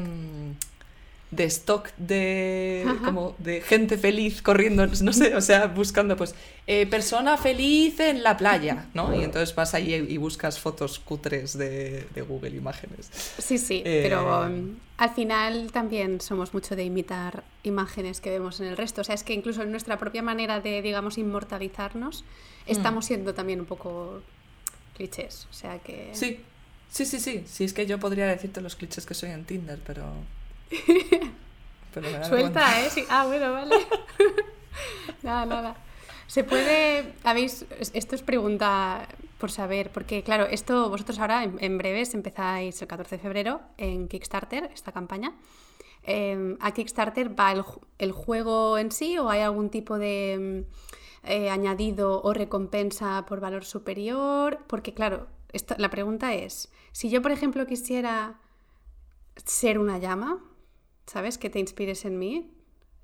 [1.29, 3.03] de stock de Ajá.
[3.05, 6.35] como de gente feliz corriendo, no sé, o sea, buscando pues
[6.67, 9.13] eh, persona feliz en la playa, ¿no?
[9.13, 13.09] Y entonces vas ahí y buscas fotos cutres de, de Google Imágenes.
[13.37, 18.59] Sí, sí, Eh, pero um, al final también somos mucho de imitar imágenes que vemos
[18.61, 19.01] en el resto.
[19.01, 22.23] O sea, es que incluso en nuestra propia manera de, digamos, inmortalizarnos,
[22.67, 22.71] Mm.
[22.71, 24.21] estamos siendo también un poco
[24.95, 25.47] clichés.
[25.49, 26.09] O sea que...
[26.13, 26.39] Sí,
[26.89, 29.79] sí, sí, sí, sí, es que yo podría decirte los clichés que soy en Tinder,
[29.85, 30.03] pero...
[31.93, 32.23] pero.
[32.25, 32.89] Suelta, ¿eh?
[32.89, 33.03] Sí.
[33.10, 33.75] Ah, bueno, vale.
[35.23, 35.75] nada, nada.
[36.27, 37.13] Se puede...
[37.23, 37.65] Habéis...
[37.93, 42.88] Esto es pregunta por saber, porque claro, esto vosotros ahora en, en breves empezáis el
[42.88, 45.34] 14 de febrero en Kickstarter, esta campaña.
[46.03, 50.65] Eh, ¿A Kickstarter va el, ju- el juego en sí o hay algún tipo de
[50.65, 54.60] mm, eh, añadido o recompensa por valor superior?
[54.67, 58.36] Porque claro, esto- la pregunta es, si yo por ejemplo quisiera
[59.45, 60.39] ser una llama,
[61.08, 61.38] ¿sabes?
[61.38, 62.52] Que te inspires en mí.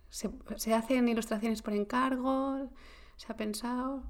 [0.10, 2.68] ¿Se, se hacen ilustraciones por encargo?
[3.18, 4.04] ¿Se ha pensado?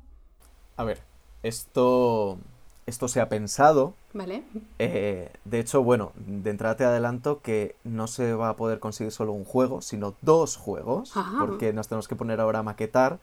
[0.76, 1.02] A ver,
[1.44, 2.38] esto,
[2.86, 3.94] esto se ha pensado.
[4.14, 4.44] ¿Vale?
[4.80, 9.12] eh, de hecho, bueno, de entrada te adelanto que no se va a poder conseguir
[9.12, 11.38] solo un juego, sino dos juegos, Ajá.
[11.40, 13.20] porque nos tenemos que poner ahora a maquetar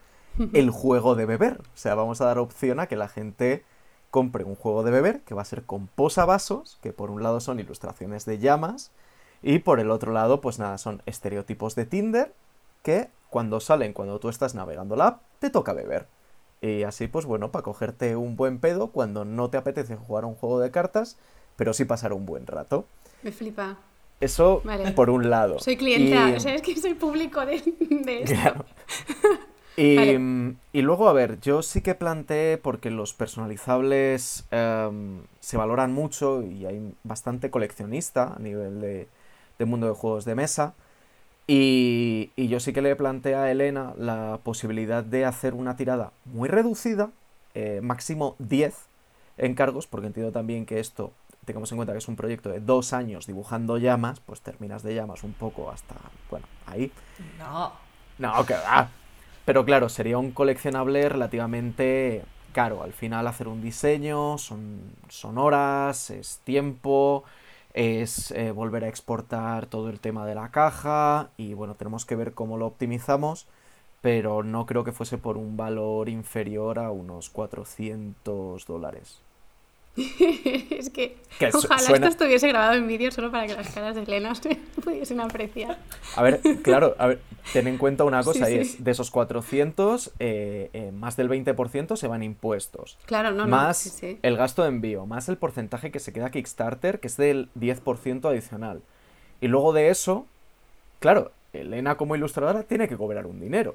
[0.53, 1.61] el juego de beber.
[1.61, 3.65] O sea, vamos a dar opción a que la gente
[4.11, 7.41] compre un juego de beber que va a ser con posavasos, que por un lado
[7.41, 8.91] son ilustraciones de llamas,
[9.43, 12.33] y por el otro lado, pues nada, son estereotipos de Tinder
[12.83, 16.07] que cuando salen, cuando tú estás navegando la app, te toca beber.
[16.61, 20.27] Y así, pues bueno, para cogerte un buen pedo cuando no te apetece jugar a
[20.27, 21.17] un juego de cartas,
[21.57, 22.85] pero sí pasar un buen rato.
[23.23, 23.79] Me flipa.
[24.21, 24.91] Eso Vale.
[24.93, 25.59] por un lado.
[25.61, 27.63] Soy clienta, Y- ¿sabes que soy público de,
[28.05, 28.35] de esto?
[28.35, 28.65] Claro.
[29.77, 30.57] Y, Vale.
[30.75, 36.43] y luego, a ver, yo sí que planteé, porque los personalizables em, se valoran mucho
[36.43, 39.09] y hay bastante coleccionista a nivel de,
[39.61, 40.75] de mundo de juegos de mesa.
[41.47, 46.13] Y, y yo sí que le planteé a Elena la posibilidad de hacer una tirada
[46.25, 47.11] muy reducida,
[47.55, 48.75] eh, máximo 10
[49.37, 51.13] encargos, porque entiendo también que esto,
[51.45, 54.95] tengamos en cuenta que es un proyecto de dos años dibujando llamas, pues terminas de
[54.95, 55.97] llamas un poco hasta,
[56.31, 56.91] bueno, ahí.
[57.39, 57.73] No.
[58.19, 58.89] No, que va.
[59.45, 62.83] Pero claro, sería un coleccionable relativamente caro.
[62.83, 67.25] Al final hacer un diseño son, son horas, es tiempo,
[67.75, 72.17] es eh, volver a exportar todo el tema de la caja y bueno, tenemos que
[72.17, 73.47] ver cómo lo optimizamos,
[74.01, 79.23] pero no creo que fuese por un valor inferior a unos 400 dólares.
[79.97, 81.17] es que
[81.53, 84.57] ojalá suena- esto estuviese grabado en vídeo solo para que las caras de Elena se
[84.83, 85.79] pudiesen apreciar.
[86.17, 87.21] A ver, claro, a ver,
[87.53, 88.77] ten en cuenta una cosa Sí, y sí.
[88.77, 92.99] es, de esos 400, eh, eh, más del 20% se van impuestos.
[93.07, 93.49] Claro, no, no.
[93.49, 94.19] más sí.
[94.23, 98.29] el gasto de envío, más el porcentaje que se queda Kickstarter, que es del 10%
[98.29, 98.83] adicional.
[99.41, 100.27] Y luego de eso,
[101.01, 103.75] claro, Elena como ilustradora tiene que cobrar un dinero.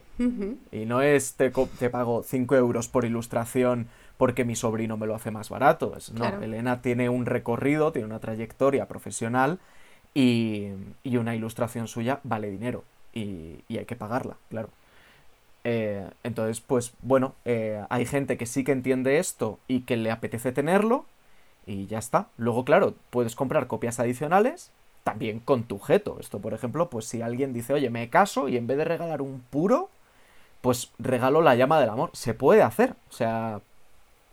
[0.71, 5.15] Y no es te, te pago 5 euros por ilustración porque mi sobrino me lo
[5.15, 5.95] hace más barato.
[5.97, 6.41] Es, no, Claro.
[6.41, 9.59] Elena tiene un recorrido, tiene una trayectoria profesional
[10.13, 10.69] y,
[11.03, 12.83] y una ilustración suya vale dinero.
[13.13, 14.69] Y, y hay que pagarla, claro.
[15.63, 20.11] Eh, entonces, pues bueno, eh, hay gente que sí que entiende esto y que le
[20.11, 21.05] apetece tenerlo
[21.65, 22.27] y ya está.
[22.37, 24.71] Luego, claro, puedes comprar copias adicionales
[25.03, 26.17] también con tu objeto.
[26.19, 29.21] Esto, por ejemplo, pues si alguien dice, oye, me caso y en vez de regalar
[29.21, 29.89] un puro,
[30.61, 32.11] pues regalo la llama del amor.
[32.13, 33.61] Se puede hacer, o sea,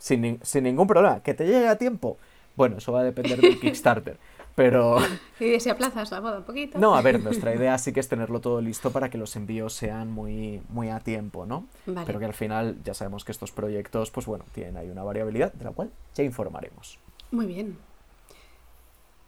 [0.03, 1.23] sin, sin ningún problema.
[1.23, 2.19] ¿Que te llegue a tiempo?
[2.57, 4.19] Bueno, eso va a depender del Kickstarter.
[4.57, 4.99] Pero
[5.41, 6.79] Y si aplazas la boda un poquito.
[6.79, 9.73] no, a ver, nuestra idea sí que es tenerlo todo listo para que los envíos
[9.73, 11.67] sean muy, muy a tiempo, ¿no?
[11.87, 12.05] Vale.
[12.05, 15.53] Pero que al final ya sabemos que estos proyectos, pues bueno, tienen ahí una variabilidad
[15.53, 16.99] de la cual ya informaremos.
[17.31, 17.79] Muy bien.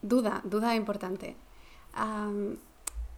[0.03, 1.37] Duda, duda importante.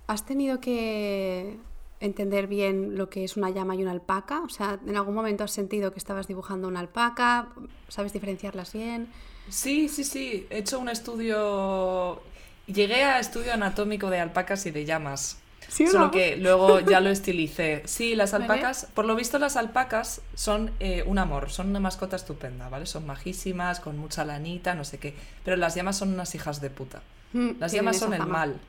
[0.07, 1.57] ¿Has tenido que
[2.01, 4.41] entender bien lo que es una llama y una alpaca?
[4.43, 7.49] O sea, ¿en algún momento has sentido que estabas dibujando una alpaca?
[7.89, 9.09] ¿Sabes diferenciarlas bien?
[9.49, 10.47] Sí, sí, sí.
[10.51, 12.21] He hecho un estudio.
[12.67, 15.39] Llegué a estudio anatómico de alpacas y de llamas.
[15.69, 16.11] ¿Sí o Solo no?
[16.13, 17.83] que luego ya lo estilicé.
[17.87, 18.45] Sí, las Vale.
[18.45, 22.87] alpacas, por lo visto las alpacas son eh, un amor, son una mascota estupenda, ¿vale?
[22.87, 25.15] Son majísimas, con mucha lanita, no sé qué.
[25.45, 27.03] Pero las llamas son unas hijas de puta.
[27.33, 28.61] Mm, Las llamas son el mal.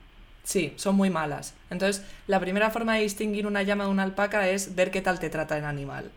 [0.48, 1.54] Sí, son muy malas.
[1.70, 5.20] Entonces, la primera forma de distinguir una llama de una alpaca es ver qué tal
[5.20, 6.10] te trata el animal.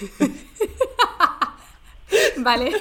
[2.38, 2.72] Vale.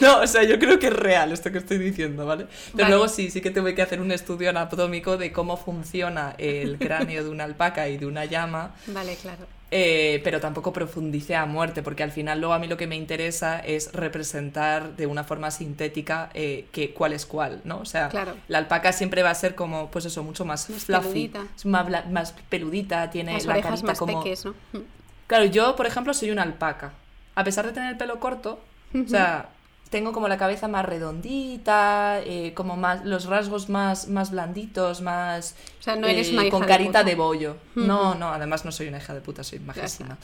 [0.00, 2.46] No, o sea, yo creo que es real esto que estoy diciendo, ¿vale?
[2.72, 2.88] Pero Vale.
[2.90, 7.22] luego sí, sí que tuve que hacer un estudio anatómico de cómo funciona el cráneo
[7.24, 8.74] de una alpaca y de una llama.
[8.88, 9.46] vale, claro.
[9.70, 12.96] Eh, pero tampoco profundicé a muerte, porque al final luego a mí lo que me
[12.96, 17.78] interesa es representar de una forma sintética eh, que cuál es cuál, ¿no?
[17.78, 18.34] O sea, Claro.
[18.48, 21.42] la alpaca siempre va a ser como, pues eso, mucho más, Más fluffy, peludita.
[21.56, 24.22] es más, más peludita, tiene Las la carita más como...
[24.22, 24.52] peques, ¿no?
[24.72, 24.78] Mm.
[25.26, 26.92] Claro, yo, por ejemplo, soy una alpaca.
[27.38, 28.58] A pesar de tener el pelo corto,
[28.92, 29.50] o sea,
[29.90, 35.54] tengo como la cabeza más redondita, eh, como más los rasgos más, más blanditos, más
[35.78, 37.04] O sea, no eres eh, una hija con de carita puta.
[37.04, 37.56] de, bollo.
[37.76, 40.18] No, no, además no soy una hija de puta, soy está.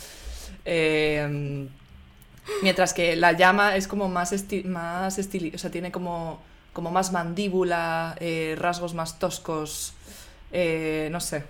[0.65, 1.69] Eh,
[2.63, 6.41] mientras que la llama es como más esti más estili o sea, tiene como,
[6.73, 9.95] como más mandíbula, eh, rasgos más toscos,
[10.51, 11.45] no sé.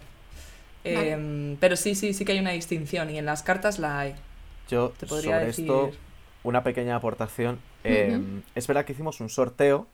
[0.85, 4.15] Eh, Pero sí, sí, sí que hay una distinción y en las cartas la hay.
[4.69, 5.65] Yo, Te podría sobre decir...
[5.65, 5.91] esto,
[6.43, 7.59] una pequeña aportación.
[7.85, 8.21] Eh,
[8.55, 9.87] Es verdad que hicimos un sorteo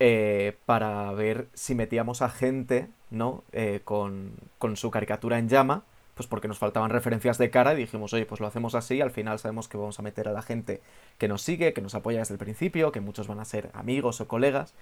[0.00, 3.44] eh, para ver si metíamos a gente, ¿no?
[3.52, 7.76] Eh, con, con su caricatura en llama, pues porque nos faltaban referencias de cara y
[7.76, 10.42] dijimos, oye, pues lo hacemos así, al final sabemos que vamos a meter a la
[10.42, 10.80] gente
[11.18, 14.20] que nos sigue, que nos apoya desde el principio, que muchos van a ser amigos
[14.20, 14.74] o colegas.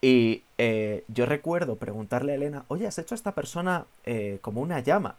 [0.00, 4.60] Y eh, yo recuerdo preguntarle a Elena, oye, ¿has hecho a esta persona eh, como
[4.62, 5.16] una llama?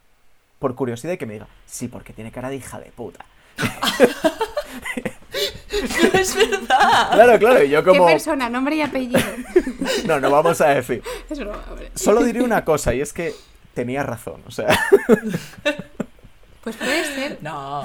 [0.62, 3.26] Por curiosidad y que me diga, sí, porque tiene cara de hija de puta.
[6.14, 7.10] es verdad.
[7.12, 8.06] Claro, claro, y yo como...
[8.06, 8.48] ¿Qué persona?
[8.48, 9.20] Nombre y apellido.
[10.06, 11.02] No, no vamos a decir.
[11.28, 11.90] es broma, hombre.
[11.96, 13.34] Solo diré una cosa, y es que
[13.74, 14.40] tenía razón.
[14.46, 14.68] O sea,
[16.62, 17.38] Pues puede ser.
[17.42, 17.84] No.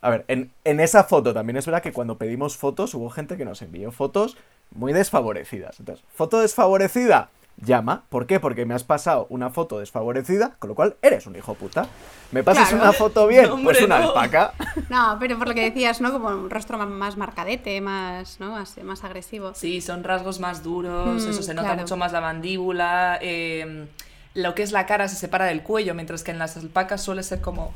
[0.00, 3.36] a ver, en, en esa foto también es verdad que cuando pedimos fotos hubo gente
[3.36, 4.36] que nos envió fotos
[4.70, 5.80] muy desfavorecidas.
[5.80, 8.04] Entonces, foto desfavorecida, llama.
[8.08, 8.40] ¿Por qué?
[8.40, 11.86] Porque me has pasado una foto desfavorecida, con lo cual eres un hijo puta.
[12.32, 12.84] ¿Me pasas Claro.
[12.84, 13.46] una foto bien?
[13.48, 14.08] No, pues una no.
[14.08, 14.52] alpaca.
[14.88, 16.12] No, pero por lo que decías, ¿no?
[16.12, 18.52] Como un rostro más marcadete, más, ¿no?
[18.52, 19.52] Más, más agresivo.
[19.54, 21.82] Sí, son rasgos más duros, Mm, eso se nota claro.
[21.82, 23.18] mucho más la mandíbula.
[23.20, 23.86] eh,
[24.34, 27.22] lo que es la cara se separa del cuello, mientras que en las alpacas suele
[27.22, 27.74] ser como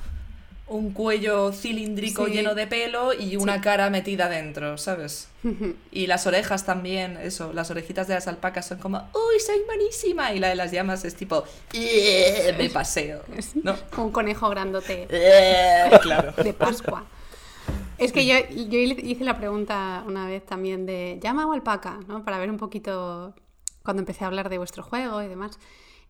[0.68, 2.33] un cuello cilíndrico Sí.
[2.33, 3.61] lleno de pelo y una Sí.
[3.61, 5.29] cara metida dentro, ¿sabes?
[5.92, 10.33] Y las orejas también, eso, las orejitas de las alpacas son como, ¡Uy, soy buenísima!
[10.33, 13.22] Y la de las llamas es tipo, "Eh, me paseo,
[13.62, 13.76] ¿no?
[13.98, 16.33] un conejo grandote Eh, claro.
[16.42, 17.05] de Pascua.
[17.98, 18.35] Es que yo,
[18.68, 22.24] yo hice la pregunta una vez también de llama o alpaca, ¿no?
[22.24, 23.35] Para ver un poquito
[23.85, 25.59] cuando empecé a hablar de vuestro juego y demás.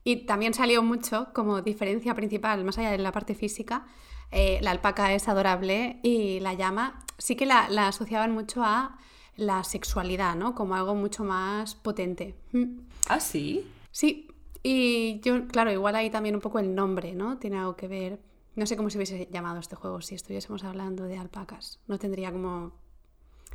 [0.03, 3.87] Y también salió mucho como diferencia principal, más allá de la parte física,
[4.31, 8.99] eh, la alpaca es adorable y la llama sí que la, la asociaban mucho a
[9.37, 10.55] la sexualidad, ¿no?
[10.55, 12.35] Como algo mucho más potente.
[12.53, 12.79] Mm.
[13.09, 13.71] ¿Ah, sí?
[13.91, 14.29] Sí,
[14.63, 17.39] y yo, claro, igual ahí también un poco el nombre, ¿no?
[17.39, 18.19] Tiene algo que ver.
[18.55, 21.79] No sé cómo se hubiese llamado este juego si estuviésemos hablando de alpacas.
[21.87, 22.73] No tendría como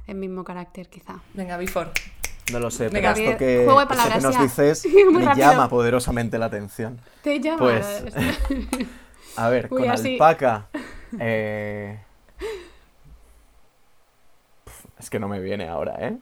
[0.07, 1.21] el mismo carácter, quizá.
[1.33, 1.89] Venga, before.
[2.51, 4.41] No lo sé, pero esto que, juego de esto que palabras nos ya.
[4.43, 5.47] dices me rápido.
[5.49, 6.99] llama poderosamente la atención.
[7.23, 7.57] Te llama.
[7.57, 8.03] Pues,
[9.35, 10.15] A ver, Uy, con así.
[10.15, 10.67] alpaca.
[11.19, 11.99] eh,
[14.99, 16.17] Es que no me viene ahora, ¿eh?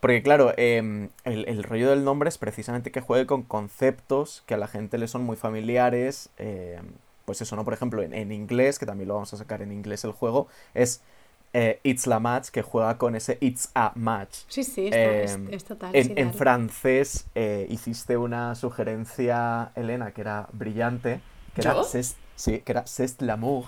[0.00, 4.54] Porque claro, em, el, el rollo del nombre es precisamente que juegue con conceptos que
[4.54, 6.30] a la gente le son muy familiares.
[6.38, 6.86] em,
[7.24, 7.64] pues eso, ¿no?
[7.64, 10.48] Por ejemplo, en, en inglés, que también lo vamos a sacar en inglés el juego,
[10.74, 11.00] es
[11.52, 14.38] eh, It's la Match, que juega con ese It's a Match.
[14.48, 15.94] Sí, sí, esto es, Em, es total.
[15.94, 16.38] En, sí, en dale.
[16.38, 21.20] francés eh, hiciste una sugerencia, Elena, que era brillante,
[21.54, 21.74] que era
[22.42, 23.66] Sí, que era C'est l'amour.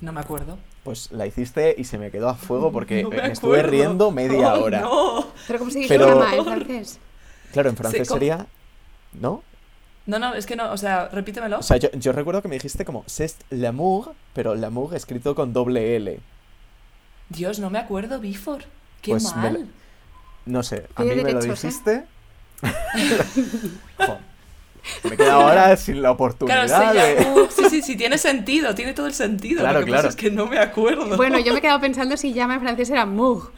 [0.00, 0.56] No me acuerdo.
[0.82, 4.10] Pues la hiciste y se me quedó a fuego porque No me, me estuve riendo
[4.10, 4.80] media Oh, hora.
[4.80, 5.26] No.
[5.46, 6.98] Pero ¿cómo se dice Pero- llama en francés?
[7.52, 8.46] Claro, en francés sería.
[9.12, 9.42] ¿No?
[10.06, 11.58] no, no, es que no, o sea, repítemelo.
[11.58, 15.52] O sea, yo, yo recuerdo que me dijiste como C'est l'amour, pero l'amour escrito con
[15.52, 16.18] doble L.
[17.28, 18.64] Dios, no me acuerdo, Bifor.
[19.02, 19.68] Qué Pues mal.
[20.46, 22.04] No sé, a mí me lo ¿eh?
[25.08, 28.92] me quedo ahora sin la oportunidad Claro, de- llama- sí, sí, sí, tiene sentido, tiene
[28.94, 29.60] todo el sentido.
[29.60, 30.08] Claro, lo que claro.
[30.08, 31.16] pasa es que no me acuerdo.
[31.16, 33.04] Bueno, yo me he quedado pensando si llama en francés era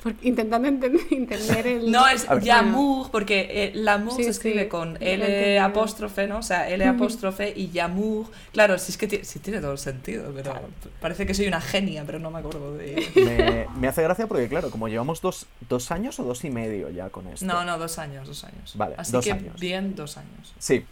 [0.03, 1.91] porque- intentando enten- entender el...
[1.91, 2.45] No, es A ver.
[2.45, 6.39] Yamour, porque eh, l'amour Sí, se escribe sí, con ya L apóstrofe, ¿no?
[6.39, 8.27] O sea, L apóstrofe y Yamour.
[8.53, 10.55] Claro, sí es que sí tiene todo el sentido, pero
[11.01, 13.07] parece que soy una genia, pero no me acuerdo de...
[13.17, 16.91] me, me hace gracia porque, claro, como llevamos dos, dos años o dos y medio
[16.91, 17.45] ya con esto.
[17.47, 18.73] No, no, dos años, dos años.
[18.77, 19.59] Vale, Así dos que años.
[19.61, 20.55] bien, dos años.
[20.59, 20.85] Sí.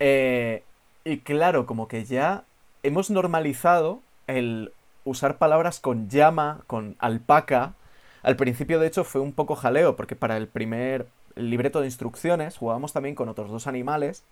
[0.00, 0.62] Eh,
[1.04, 2.44] y claro, como que ya
[2.82, 4.72] hemos normalizado el
[5.04, 7.74] usar palabras con llama, con alpaca.
[8.22, 12.56] Al principio, de hecho, fue un poco jaleo, porque para el primer libreto de instrucciones
[12.56, 14.22] jugábamos también con otros dos animales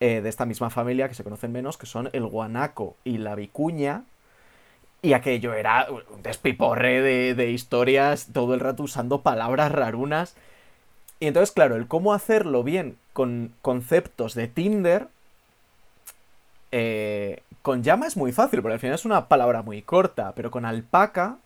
[0.00, 3.34] eh, de esta misma familia que se conocen menos, que son el guanaco y la
[3.34, 4.04] vicuña.
[5.04, 10.36] Y aquello era un despiporre de, de historias, todo el rato usando palabras rarunas.
[11.18, 15.08] Y entonces, claro, el cómo hacerlo bien con conceptos de Tinder,
[16.70, 20.50] eh, con llama es muy fácil, porque al final es una palabra muy corta, pero
[20.50, 21.38] con alpaca,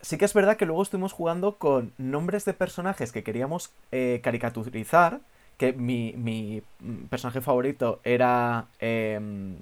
[0.00, 4.20] sí que es verdad que luego estuvimos jugando con nombres de personajes que queríamos eh,
[4.22, 5.20] caricaturizar,
[5.56, 6.62] que mi, mi,
[7.08, 8.66] personaje favorito era...
[8.78, 9.56] em,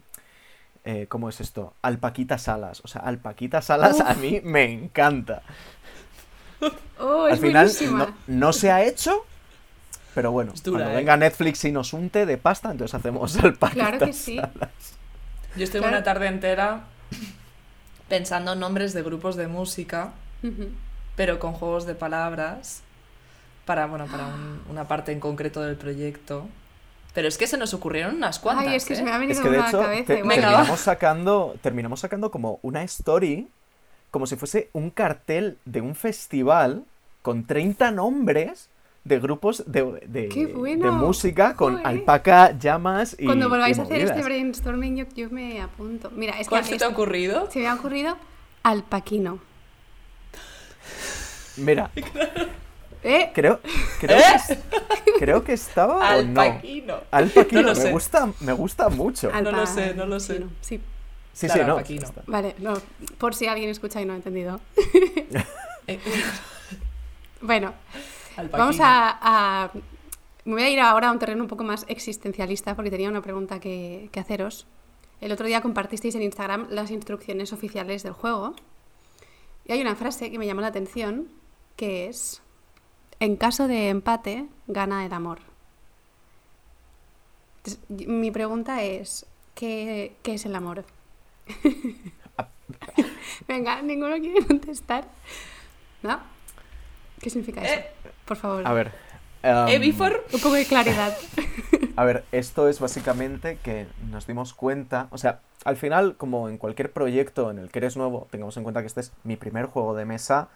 [0.86, 1.72] eh, ¿Cómo es esto?
[1.80, 2.82] Alpaquita Salas.
[2.84, 5.42] O sea, Alpaquita Salas a mí me encanta.
[6.98, 9.26] Oh, Al es final no se ha hecho,
[10.14, 10.96] pero bueno, dura, cuando ¿eh?
[10.96, 14.36] venga Netflix y nos unte de pasta, entonces hacemos Alpaquita Claro que sí.
[14.36, 14.70] Salas.
[15.56, 15.96] Yo estuve Claro.
[15.96, 16.84] una tarde entera
[18.08, 20.12] pensando en nombres de grupos de música,
[21.16, 22.82] pero con juegos de palabras
[23.64, 26.46] para, bueno, para un- una parte en concreto del proyecto.
[27.14, 28.66] Pero es que se nos ocurrieron unas cuantas.
[28.66, 28.96] Ay, es que ¿eh?
[28.96, 30.34] se me ha Es venido que de una hecho cabeza te- igual.
[30.34, 33.48] Terminamos, sacando, terminamos sacando como una story,
[34.10, 36.84] como si fuese un cartel de un festival
[37.22, 38.68] con 30 nombres
[39.04, 41.86] de grupos de, de, música con Joder.
[41.86, 46.10] alpaca, llamas y Cuando volváis y a hacer este brainstorming, yo, yo me apunto.
[46.10, 47.50] Mira, es ¿Cuál que se te ha ocurrido?
[47.50, 48.16] se me ha ocurrido
[48.62, 49.38] alpaquino.
[51.56, 51.90] Mira,
[53.04, 53.30] ¿Eh?
[53.34, 53.60] creo,
[54.00, 54.58] creo, que,
[55.18, 56.40] creo que estaba o no.
[56.40, 56.96] Alpaquino.
[57.10, 59.30] Alpaquino, No me, gusta, me gusta mucho.
[59.30, 60.32] no lo sé, no lo sé.
[60.34, 60.80] Alpaquino, Sí.
[61.34, 61.72] Sí, Claro, sí, no.
[61.76, 62.08] alpaquino.
[62.26, 62.74] Vale, no,
[63.18, 64.60] por si alguien escucha y no ha entendido.
[65.86, 65.98] Eh,
[67.42, 68.13] Bueno, alpaquino.
[68.58, 69.70] Vamos a, a-
[70.44, 73.22] Me voy a ir ahora a un terreno un poco más existencialista porque tenía una
[73.22, 74.66] pregunta que, que haceros.
[75.20, 78.54] El otro día compartisteis en Instagram las instrucciones oficiales del juego.
[79.64, 81.28] Y hay una frase que me llamó la atención
[81.76, 82.42] que es,
[83.20, 85.38] en caso de empate, gana el amor.
[87.64, 89.24] Entonces, mi pregunta es,
[89.54, 90.84] ¿qué, qué es el amor?
[93.48, 95.08] Venga, ninguno quiere contestar.
[96.02, 96.20] ¿No?
[97.20, 97.74] ¿Qué significa eso?
[97.80, 97.86] Eh.
[98.24, 98.66] Por favor.
[98.66, 98.92] A ver.
[99.42, 100.24] em, ¿Eh, Bifor?
[100.32, 101.16] Un poco de claridad.
[101.96, 106.58] A ver, esto es básicamente que nos dimos cuenta, o sea, al final, como en
[106.58, 109.66] cualquier proyecto en el que eres nuevo, tengamos en cuenta que este es mi primer
[109.66, 110.48] juego de mesa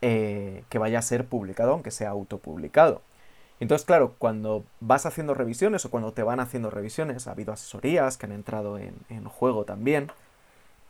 [0.00, 3.02] eh, que vaya a ser publicado, aunque sea autopublicado.
[3.58, 8.16] Entonces, claro, cuando vas haciendo revisiones o cuando te van haciendo revisiones, ha habido asesorías
[8.18, 10.12] que han entrado en, en juego también,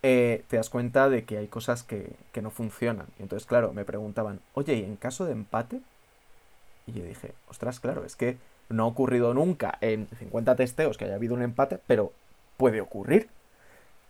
[0.02, 3.06] eh, te das cuenta de que hay cosas que, que no funcionan.
[3.18, 5.80] Y entonces, claro, me preguntaban, oye, ¿y en caso de empate?
[6.86, 11.04] Y yo dije, ostras, claro, es que no ha ocurrido nunca en 50 testeos que
[11.04, 12.12] haya habido un empate, pero
[12.56, 13.28] puede ocurrir.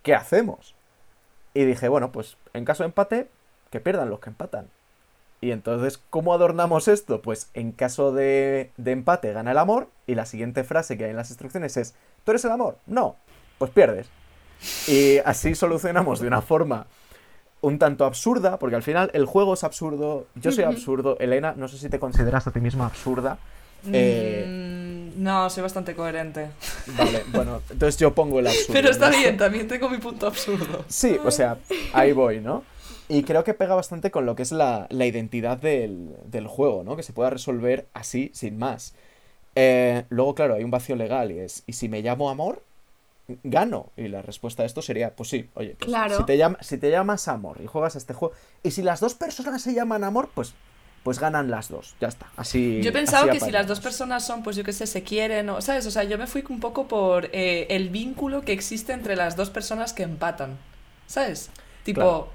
[0.03, 0.75] ¿Qué hacemos?
[1.55, 3.29] Y dije, bueno, pues en caso de empate,
[3.71, 4.69] que pierdan los que empatan.
[5.41, 7.23] Y entonces, ¿cómo adornamos esto?
[7.23, 11.11] Pues en caso de, de empate gana el amor y la siguiente frase que hay
[11.11, 12.79] en las instrucciones es, ¿tú eres el amor?
[12.87, 13.17] No,
[13.59, 14.09] pues pierdes.
[14.87, 16.87] Y así solucionamos de una forma
[17.61, 21.69] un tanto absurda, porque al final el juego es absurdo, yo soy absurdo, Elena, no
[21.69, 23.39] sé si te consideras a ti misma absurda.
[23.93, 26.49] Eh, Mm, no, soy bastante coherente.
[26.99, 28.73] Vale, bueno, entonces yo pongo el absurdo.
[28.73, 29.17] Pero está ¿no?
[29.17, 30.85] bien, también tengo mi punto absurdo.
[30.89, 31.59] Sí, o sea,
[31.93, 32.65] ahí voy, ¿no?
[33.09, 36.83] Y creo que pega bastante con lo que es la, la identidad del, del juego,
[36.85, 36.97] ¿no?
[36.97, 38.95] Que se pueda resolver así, sin más.
[39.55, 42.63] Eh, luego, claro, hay un vacío legal y es, ¿y si me llamo amor?
[43.43, 43.91] Gano.
[43.97, 46.17] Y la respuesta a esto sería, pues sí, oye, pues Claro.
[46.19, 49.01] si, te llama- si te llamas amor y juegas a este juego, y si las
[49.01, 50.55] dos personas se llaman amor, pues,
[51.03, 52.27] pues ganan las dos, ya está.
[52.37, 52.81] Así.
[52.83, 55.03] Yo he pensado así que si las dos personas son, pues yo qué sé, se
[55.03, 55.87] quieren, o, ¿sabes?
[55.87, 59.37] O sea, yo me fui un poco por eh, el vínculo que existe entre las
[59.37, 60.57] dos personas que empatan,
[61.07, 61.51] ¿sabes?
[61.85, 62.29] Tipo, Claro.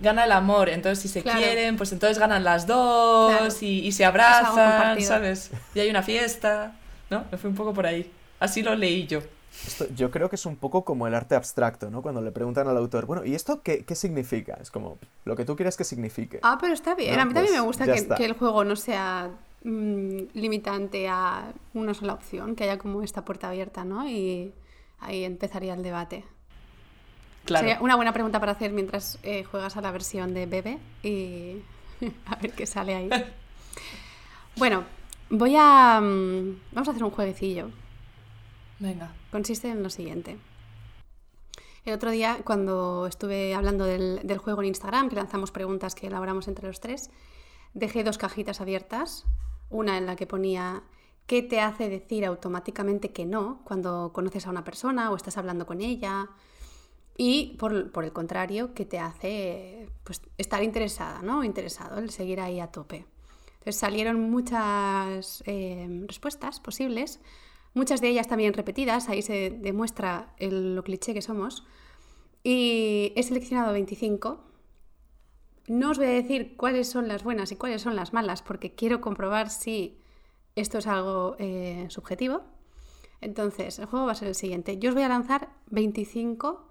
[0.00, 1.38] gana el amor, entonces si se Claro.
[1.40, 3.54] quieren, pues entonces ganan las dos Claro.
[3.60, 5.00] y, y se abrazan.
[5.02, 5.50] ¿sabes?
[5.74, 6.72] Y hay una fiesta,
[7.10, 7.24] ¿no?
[7.30, 8.10] Me fui un poco por ahí.
[8.40, 9.22] Así lo leí yo.
[9.66, 12.02] Esto- yo creo que es un poco como el arte abstracto, ¿no?
[12.02, 14.58] Cuando le preguntan al autor, bueno, ¿y esto qué, qué significa?
[14.60, 16.40] Es como lo que tú quieres que signifique.
[16.42, 17.16] Ah, pero está bien.
[17.16, 18.14] No, a mí también pues, me gusta que, está.
[18.16, 19.30] que el juego no sea
[19.62, 24.08] mm, limitante a una sola opción, que haya como esta puerta abierta, ¿no?
[24.08, 24.52] Y
[25.00, 26.24] ahí empezaría el debate.
[27.44, 27.66] Claro.
[27.66, 31.58] Sería una buena pregunta para hacer mientras eh, juegas a la versión de Bebe y
[32.26, 33.10] a ver qué sale ahí.
[34.56, 34.84] Bueno,
[35.30, 36.00] voy a...
[36.00, 37.70] mm, vamos a hacer un jueguecillo.
[38.78, 39.10] Venga.
[39.34, 40.36] Consiste en lo siguiente.
[41.84, 46.06] El otro día, cuando estuve hablando del, del juego en Instagram, que lanzamos preguntas que
[46.06, 47.10] elaboramos entre los tres,
[47.72, 49.26] dejé dos cajitas abiertas.
[49.70, 50.84] Una en la que ponía
[51.26, 55.66] qué te hace decir automáticamente que no cuando conoces a una persona o estás hablando
[55.66, 56.28] con ella.
[57.16, 61.42] Y por, por el contrario, qué te hace pues, estar interesada, ¿no?
[61.42, 63.04] Interesado, el seguir ahí a tope.
[63.54, 67.18] Entonces salieron muchas eh, respuestas posibles,
[67.74, 71.64] muchas de ellas también repetidas, ahí se demuestra el- lo cliché que somos.
[72.42, 74.44] Y he seleccionado 25.
[75.66, 78.74] No os voy a decir cuáles son las buenas y cuáles son las malas, porque
[78.74, 79.98] quiero comprobar si
[80.56, 82.42] esto es algo eh, subjetivo.
[83.20, 84.78] Entonces, el juego va a ser el siguiente.
[84.78, 86.68] Yo os voy a lanzar 25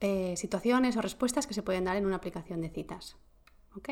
[0.00, 3.16] eh, situaciones o respuestas que se pueden dar en una aplicación de citas.
[3.76, 3.90] ¿Ok?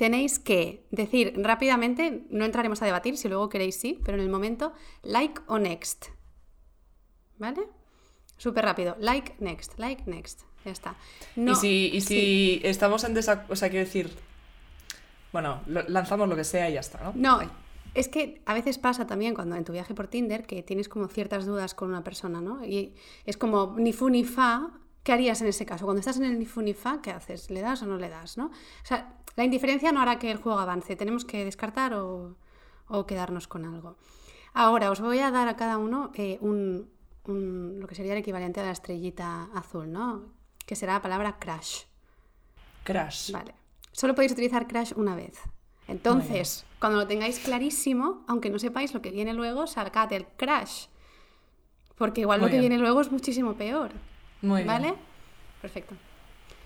[0.00, 4.30] Tenéis que decir rápidamente, no entraremos a debatir, si luego queréis sí, pero en el
[4.30, 4.72] momento,
[5.02, 6.06] like o next.
[7.36, 7.60] ¿Vale?
[8.38, 8.96] Súper rápido.
[8.98, 10.40] Like, next, like, next.
[10.64, 10.96] Ya está.
[11.36, 12.06] No- y si, y sí.
[12.14, 14.10] si estamos en desacuerdo, o sea, quiero decir,
[15.32, 17.12] bueno, lo- lanzamos lo que sea y ya está, ¿no?
[17.14, 17.48] No, Ay.
[17.92, 21.08] es que a veces pasa también cuando en tu viaje por Tinder que tienes como
[21.08, 22.64] ciertas dudas con una persona, ¿no?
[22.64, 22.94] Y
[23.26, 24.70] es como ni fu ni fa,
[25.02, 25.84] ¿qué harías en ese caso?
[25.84, 27.50] Cuando estás en el ni fu ni fa, ¿qué haces?
[27.50, 28.46] ¿Le das o no le das, no?
[28.46, 32.36] O sea, la indiferencia no hará que el juego avance, tenemos que descartar o,
[32.88, 33.96] o quedarnos con algo.
[34.52, 36.90] Ahora, os voy a dar a cada uno eh, un,
[37.24, 40.24] un- lo que sería el equivalente a la estrellita azul, ¿no?
[40.66, 41.84] Que será la palabra crash.
[42.84, 43.30] Crash.
[43.30, 43.54] Vale.
[43.92, 45.38] Solo podéis utilizar Crash una vez.
[45.88, 50.86] Entonces, cuando lo tengáis clarísimo, aunque no sepáis lo que viene luego, sacad el Crash.
[51.96, 52.70] Porque igual Muy lo que bien.
[52.70, 53.90] viene luego es muchísimo peor.
[54.42, 54.88] Muy ¿Vale?
[54.88, 54.94] bien.
[55.60, 55.94] Perfecto.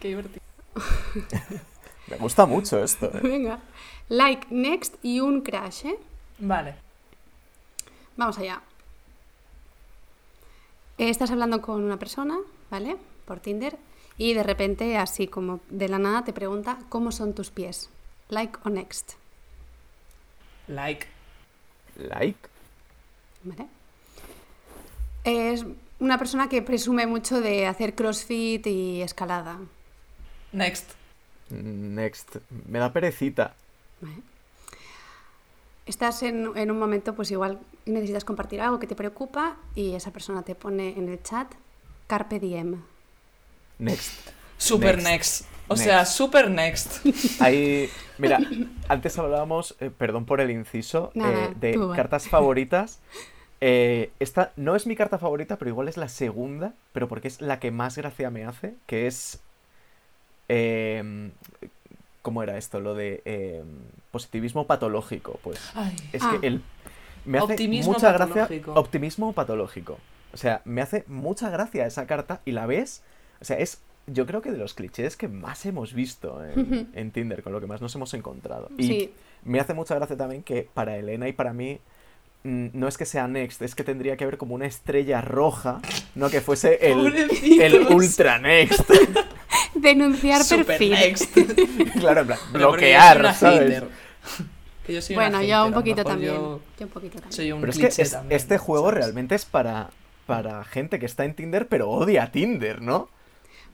[0.01, 0.41] Qué divertido.
[2.09, 3.07] Me gusta mucho esto.
[3.07, 3.21] ¿eh?
[3.23, 3.61] Venga.
[4.09, 5.99] Like, next y un Crash, ¿eh?
[6.39, 6.77] Vale.
[8.17, 8.61] Vamos allá.
[10.99, 12.39] Estás hablando con una persona,
[12.71, 12.97] ¿vale?
[13.25, 13.77] Por Tinder.
[14.17, 17.91] Y de repente, así como de la nada, te pregunta cómo son tus pies.
[18.29, 19.15] Like o next.
[20.69, 21.07] Like.
[21.97, 22.39] Like.
[23.43, 23.67] ¿Vale?
[25.25, 25.65] Es
[26.05, 29.59] una persona que presume mucho de hacer crossfit y escalada.
[30.53, 30.91] Next.
[31.49, 32.37] Next.
[32.69, 33.55] Me da perecita.
[35.87, 40.13] Estás en, en un momento, pues igual necesitas compartir algo que te preocupa y esa
[40.13, 41.51] persona te pone en el chat
[42.07, 42.83] Carpe Diem.
[43.79, 44.31] Next.
[44.59, 45.09] Super Next.
[45.09, 45.45] next.
[45.67, 45.85] O Next.
[45.85, 47.07] sea, super next.
[47.41, 47.89] Ahí,
[48.19, 48.39] mira,
[48.89, 53.01] antes hablábamos, eh, perdón por el inciso, Nada, eh, de tú cartas favoritas.
[53.61, 57.41] Eh, esta no es mi carta favorita, pero igual es la segunda, pero porque es
[57.41, 59.41] la que más gracia me hace, que es...
[60.49, 61.31] eh,
[62.23, 62.81] ¿Cómo era esto?
[62.81, 63.63] Lo de eh,
[64.11, 65.39] positivismo patológico.
[65.43, 65.95] Pues Ay.
[66.13, 66.39] es Ah.
[66.41, 66.63] que el,
[67.27, 68.43] me hace Optimismo mucha gracia...
[68.43, 68.73] patológico.
[68.75, 69.99] Optimismo patológico.
[70.33, 73.03] O sea, me hace mucha gracia esa carta y la ves...
[73.41, 77.11] O sea, es yo creo que de los clichés que más hemos visto en, en
[77.11, 78.69] Tinder, con lo que más nos hemos encontrado.
[78.77, 79.11] Y
[79.45, 81.79] me hace mucha gracia también que para Elena y para mí
[82.45, 85.81] no es que sea Next, es que tendría que haber como una estrella roja,
[86.15, 87.29] no que fuese el,
[87.61, 88.89] el Ultra Next.
[89.75, 90.91] Denunciar Super perfil.
[90.93, 91.33] next.
[92.01, 93.61] claro, en plan, bloquear, ¿sabes?
[93.61, 93.89] hater.
[94.87, 96.35] Que yo soy una Bueno, hater, yo a un poquito también.
[96.35, 97.33] Yo Yo un poquito también.
[97.33, 99.05] soy un Pero es que cliché es- también, este juego ¿sabes?
[99.05, 99.91] realmente es para,
[100.27, 103.09] para gente que está en Tinder pero odia Tinder, ¿no?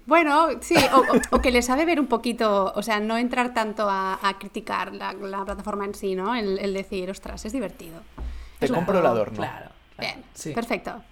[0.06, 3.52] Bueno, sí, o, o- o que le sabe ver un poquito, o sea, no entrar
[3.54, 6.34] tanto a, a criticar la, la plataforma en sí, ¿no?
[6.34, 8.00] El, el decir, ostras, es divertido.
[8.60, 9.36] Te compro el adorno.
[9.38, 9.70] Claro.
[9.96, 10.52] claro, Bien, sí.
[10.52, 11.02] perfecto.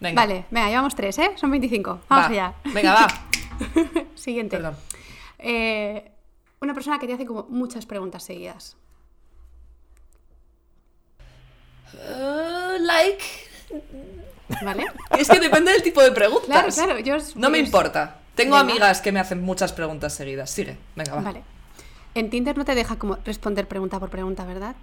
[0.00, 0.22] Venga.
[0.22, 1.32] Vale, venga, llevamos tres, ¿eh?
[1.36, 2.00] Son 25.
[2.08, 2.28] Vamos Va.
[2.30, 2.54] allá.
[2.72, 3.06] Venga, va.
[4.14, 4.56] Siguiente.
[4.56, 4.76] Perdón.
[5.38, 6.10] Eh,
[6.60, 8.76] una persona que te hace como muchas preguntas seguidas.
[11.94, 13.24] Uh, like.
[14.62, 14.84] ¿Vale?
[15.18, 16.46] Es que depende del tipo de preguntas.
[16.46, 18.18] Claro, claro, yo os- No me os- importa.
[18.34, 18.70] Tengo Venga.
[18.72, 20.50] amigas que me hacen muchas preguntas seguidas.
[20.50, 20.76] Sigue.
[20.94, 21.20] Venga, va.
[21.22, 21.42] Vale.
[22.14, 24.76] En Tinder no te deja como responder pregunta por pregunta, ¿verdad?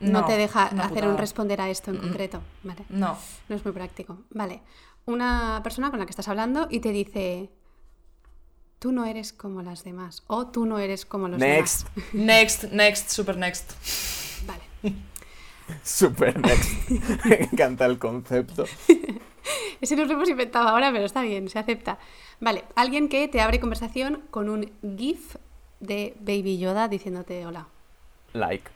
[0.00, 1.08] No, te deja hacer putada.
[1.08, 2.40] un responder a esto en concreto.
[2.62, 2.84] Vale.
[2.88, 3.16] No.
[3.48, 4.18] No es muy práctico.
[4.30, 4.62] Vale.
[5.06, 7.50] Una persona con la que estás hablando y te dice,
[8.78, 10.22] tú no eres como las demás.
[10.26, 11.88] O tú no eres como los Next.
[11.94, 12.14] demás.
[12.14, 13.72] Next, next, super next.
[14.46, 14.62] Vale.
[15.84, 16.90] Super next.
[17.26, 18.64] Me encanta el concepto.
[19.80, 21.98] Ese nos lo hemos inventado ahora, pero está bien, se acepta.
[22.40, 22.64] Vale.
[22.74, 25.36] Alguien que te abre conversación con un GIF
[25.78, 27.68] de Baby Yoda diciéndote hola.
[28.32, 28.70] Like.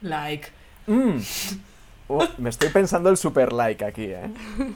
[0.00, 0.48] Like.
[0.88, 1.18] Mm.
[2.08, 4.30] Oh, me estoy pensando el super like aquí, ¿eh?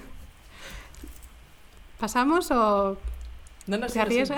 [1.98, 2.98] ¿Pasamos o
[3.66, 4.32] No, no, ¿Te sí.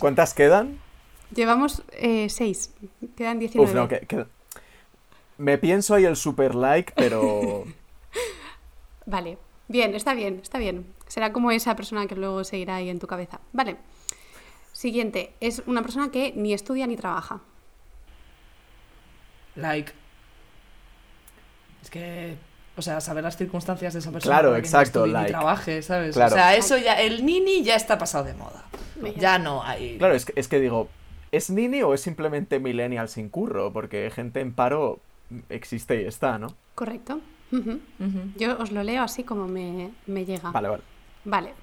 [0.00, 0.78] ¿Cuántas quedan?
[1.34, 2.72] llevamos eh, seis?
[3.16, 3.68] Quedan 19.
[3.70, 4.26] Uf, no, que, que-
[5.36, 7.64] Me pienso ahí el super like, pero...
[9.06, 9.36] Vale,
[9.68, 10.86] bien, está bien, está bien.
[11.08, 13.40] Será como esa persona que luego se irá ahí en tu cabeza.
[13.52, 13.76] Vale.
[14.72, 17.40] Siguiente, es una persona que ni estudia ni trabaja.
[19.56, 19.92] Like.
[21.94, 22.36] Que.
[22.76, 24.34] O sea, saber las circunstancias de esa persona.
[24.34, 25.30] Claro, exacto, no like.
[25.30, 26.14] trabaje, ¿sabes?
[26.16, 26.32] Claro.
[26.32, 27.00] O sea, eso ya.
[27.00, 28.64] El nini ya está pasado de moda.
[29.16, 29.96] Ya no hay.
[29.98, 30.88] Claro, es que, es que digo,
[31.30, 33.72] ¿es nini o es simplemente millennial sin curro?
[33.72, 34.98] Porque gente en paro
[35.50, 36.48] existe y está, ¿no?
[36.74, 37.20] ¿Correcto?
[38.36, 40.50] Yo os lo leo así como me, me llega.
[40.50, 40.82] Vale, vale.
[41.24, 41.54] Vale.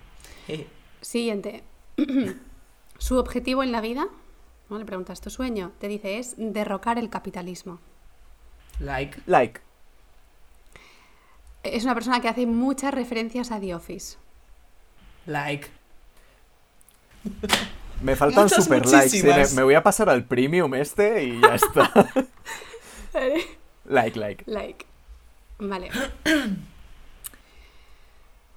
[0.48, 0.66] Eh,
[1.02, 1.64] Siguiente.
[2.98, 4.08] Su objetivo en la vida,
[4.70, 4.78] ¿no?
[4.80, 7.80] le preguntas tu sueño, te dice es derrocar el capitalismo.
[8.80, 9.20] Like.
[9.26, 9.60] Like.
[11.64, 14.18] Es una persona que hace muchas referencias a The Office.
[15.26, 15.68] Like.
[18.02, 18.96] Me faltan Muchas, super likes.
[18.96, 19.54] Me, muchísimas.
[19.54, 21.92] me voy a pasar al premium este y ya está.
[23.86, 24.44] like, like.
[24.48, 24.86] Like.
[25.60, 25.90] Vale.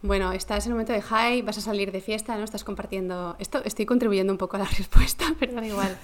[0.01, 2.45] Bueno, estás en un momento de high, vas a salir de fiesta, ¿no?
[2.45, 3.37] Estás compartiendo.
[3.39, 5.99] Esto estoy contribuyendo un poco a la respuesta, pero da igual.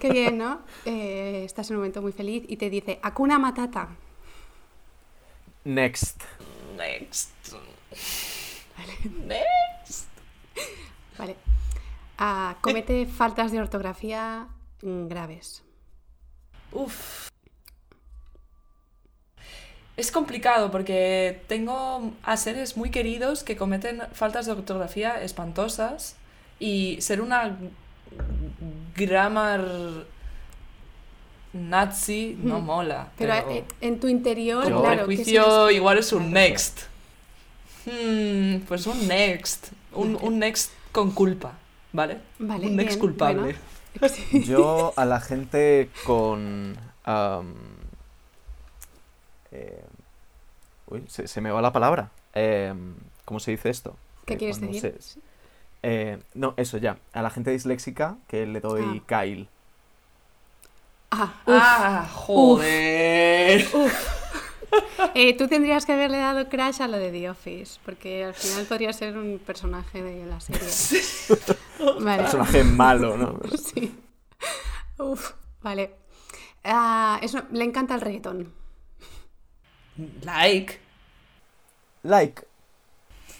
[0.00, 0.60] Qué bien, ¿no?
[0.84, 3.88] Eh, estás en un momento muy feliz y te dice Akuna Matata.
[5.68, 6.22] Next.
[6.78, 7.28] Next.
[9.26, 10.08] Next.
[11.18, 11.36] Vale.
[12.16, 14.48] Ah, comete faltas de ortografía
[14.80, 15.62] graves.
[16.72, 17.28] Uf.
[19.98, 26.16] Es complicado porque tengo a seres muy queridos que cometen faltas de ortografía espantosas
[26.58, 27.58] y ser una
[28.96, 30.06] grammar
[31.58, 33.08] nazi no mola.
[33.18, 35.00] Pero, Pero, eh, en tu interior, como claro.
[35.02, 36.80] ¿qué prejuicio igual es un next.
[37.86, 39.68] Hmm, pues un next.
[39.92, 41.52] Un, un next con culpa,
[41.92, 42.18] ¿vale?
[42.38, 43.56] Vale, un next bien, culpable.
[44.00, 44.14] bueno.
[44.46, 46.76] Yo a la gente con...
[49.52, 49.84] eh,
[50.86, 52.10] uy, se, se me va la palabra.
[52.34, 52.94] Em,
[53.24, 53.96] ¿Cómo se dice esto?
[54.26, 54.96] ¿Qué Eh, quieres decir?
[55.00, 55.20] se-
[55.82, 56.98] eh, no, eso ya.
[57.12, 59.48] A la gente disléxica que le doy Kyle.
[61.10, 61.54] Ah, uf.
[61.56, 63.66] Ah, joder.
[65.14, 68.66] Eh, tú tendrías que haberle dado crash a lo de The Office, porque al final
[68.66, 70.68] podría ser un personaje de la serie.
[72.00, 72.22] Vale.
[72.22, 73.40] Personaje malo, ¿no?
[73.56, 73.94] Sí.
[74.98, 75.32] Uf,
[75.62, 75.94] vale.
[76.64, 78.52] Ah, eso, le encanta el reggaetón.
[80.22, 80.78] Like.
[82.02, 82.42] Like.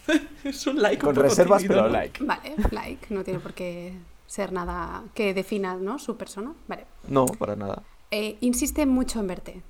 [0.44, 0.98] Es un like.
[0.98, 1.98] Con un poco reservas, tímido, pero ¿no?
[1.98, 2.24] like.
[2.24, 3.92] Vale, like, no tiene por qué
[4.28, 5.98] ser nada que defina ¿no?
[5.98, 6.54] su persona.
[6.68, 6.86] Vale.
[7.08, 7.82] No, para nada.
[8.12, 9.62] Eh, insiste mucho en verte.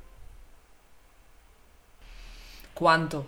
[2.74, 3.24] ¿Cuánto?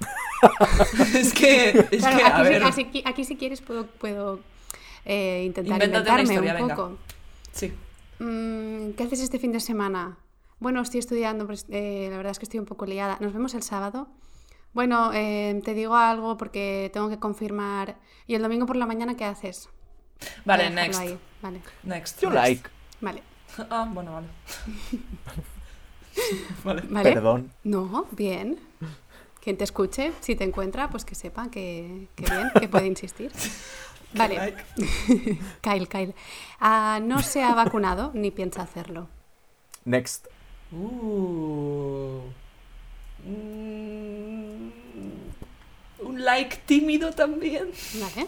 [1.14, 2.64] es que, es Claro, que, a aquí, sí- ver.
[2.64, 4.40] aquí- aquí si quieres puedo, puedo
[5.04, 6.76] eh, intentar Invéntate una inventarme historia, un venga.
[6.76, 6.98] poco.
[7.52, 7.72] Sí.
[8.18, 10.18] Mm, ¿Qué haces este fin de semana?
[10.58, 13.18] Bueno, estoy estudiando, pero eh, la verdad es que estoy un poco liada.
[13.20, 14.08] ¿Nos vemos el sábado?
[14.72, 17.96] Bueno, eh, te digo algo porque tengo que confirmar.
[18.26, 19.68] ¿Y el domingo por la mañana qué haces?
[20.44, 21.00] Vale, next.
[21.42, 22.20] Vale, Next.
[22.20, 22.46] Yo next.
[22.46, 22.70] like.
[23.00, 23.22] vale.
[23.70, 24.26] Ah, bueno, vale.
[26.64, 26.82] vale.
[26.90, 27.12] ¿Vale?
[27.12, 27.50] Perdón.
[27.64, 28.58] No, bien.
[29.42, 33.32] Quien te escuche, si te encuentra, pues que sepa que, que bien, que puede insistir.
[34.12, 34.64] Vale, Like.
[35.60, 36.14] Kyle, Kyle.
[36.60, 39.08] Ah, no se ha vacunado ni piensa hacerlo.
[39.84, 40.26] Next.
[40.72, 42.22] Uh.
[43.24, 44.70] Mm,
[46.00, 47.70] un like tímido también.
[48.00, 48.26] Vale.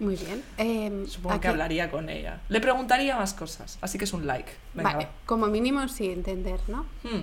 [0.00, 0.42] Muy bien.
[0.56, 2.40] Em, Supongo aquí- que hablaría con ella.
[2.48, 4.50] Le preguntaría más cosas, así que es un like.
[4.74, 6.86] Venga, Vale, como mínimo sí entender, ¿no?
[7.04, 7.22] Hmm,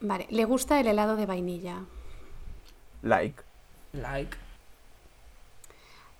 [0.00, 1.80] Vale, le gusta el helado de vainilla.
[3.02, 3.42] Like.
[3.92, 4.36] Like.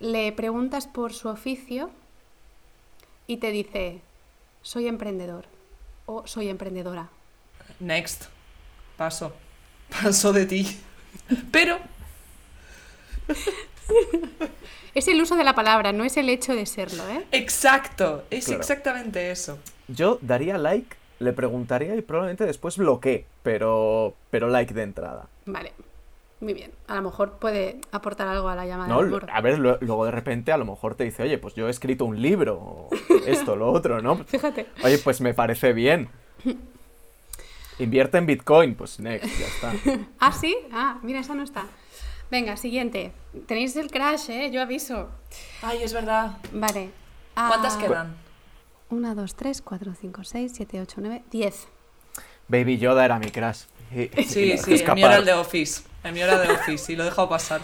[0.00, 1.90] Le preguntas por su oficio
[3.26, 4.00] y te dice,
[4.62, 5.44] soy emprendedor
[6.06, 7.08] o soy emprendedora.
[7.80, 8.24] Next.
[8.96, 9.32] Paso.
[9.90, 10.80] Paso de ti.
[11.52, 11.78] Pero
[14.94, 17.24] Es el uso de la palabra, no es el hecho de serlo, ¿eh?
[17.32, 18.60] Exacto, es Claro.
[18.60, 19.58] exactamente eso.
[19.88, 25.26] Yo daría like, le preguntaría y probablemente después bloqueé, pero, pero like de entrada.
[25.46, 25.72] Vale.
[26.40, 26.70] Muy bien.
[26.86, 29.00] A lo mejor puede aportar algo a la llamada No,
[29.32, 31.70] a ver, lo- luego de repente a lo mejor te dice, oye, pues yo he
[31.70, 32.90] escrito un libro, o
[33.26, 34.16] esto, lo otro, ¿no?
[34.24, 34.66] Fíjate.
[34.84, 36.08] Oye, pues me parece bien.
[37.80, 39.72] Invierte en Bitcoin, pues next, ya está.
[40.20, 40.56] Ah, sí.
[40.72, 41.66] Ah, mira, esa no está.
[42.30, 43.12] Venga, siguiente.
[43.46, 44.50] Tenéis el crash, ¿eh?
[44.50, 45.08] Yo aviso.
[45.62, 46.38] Ay, es verdad.
[46.52, 46.90] Vale.
[47.34, 48.16] ¿Cuántas Ah, quedan?
[48.90, 51.68] 1, 2, 3, 4, 5, 6, 7, 8, 9, 10.
[52.48, 53.62] Baby Yoda era mi crush.
[53.94, 55.18] Y- Sí, sí, el mío era escapar.
[55.20, 55.82] el de Office.
[56.04, 57.60] El mío era de Office y lo he dejado pasar.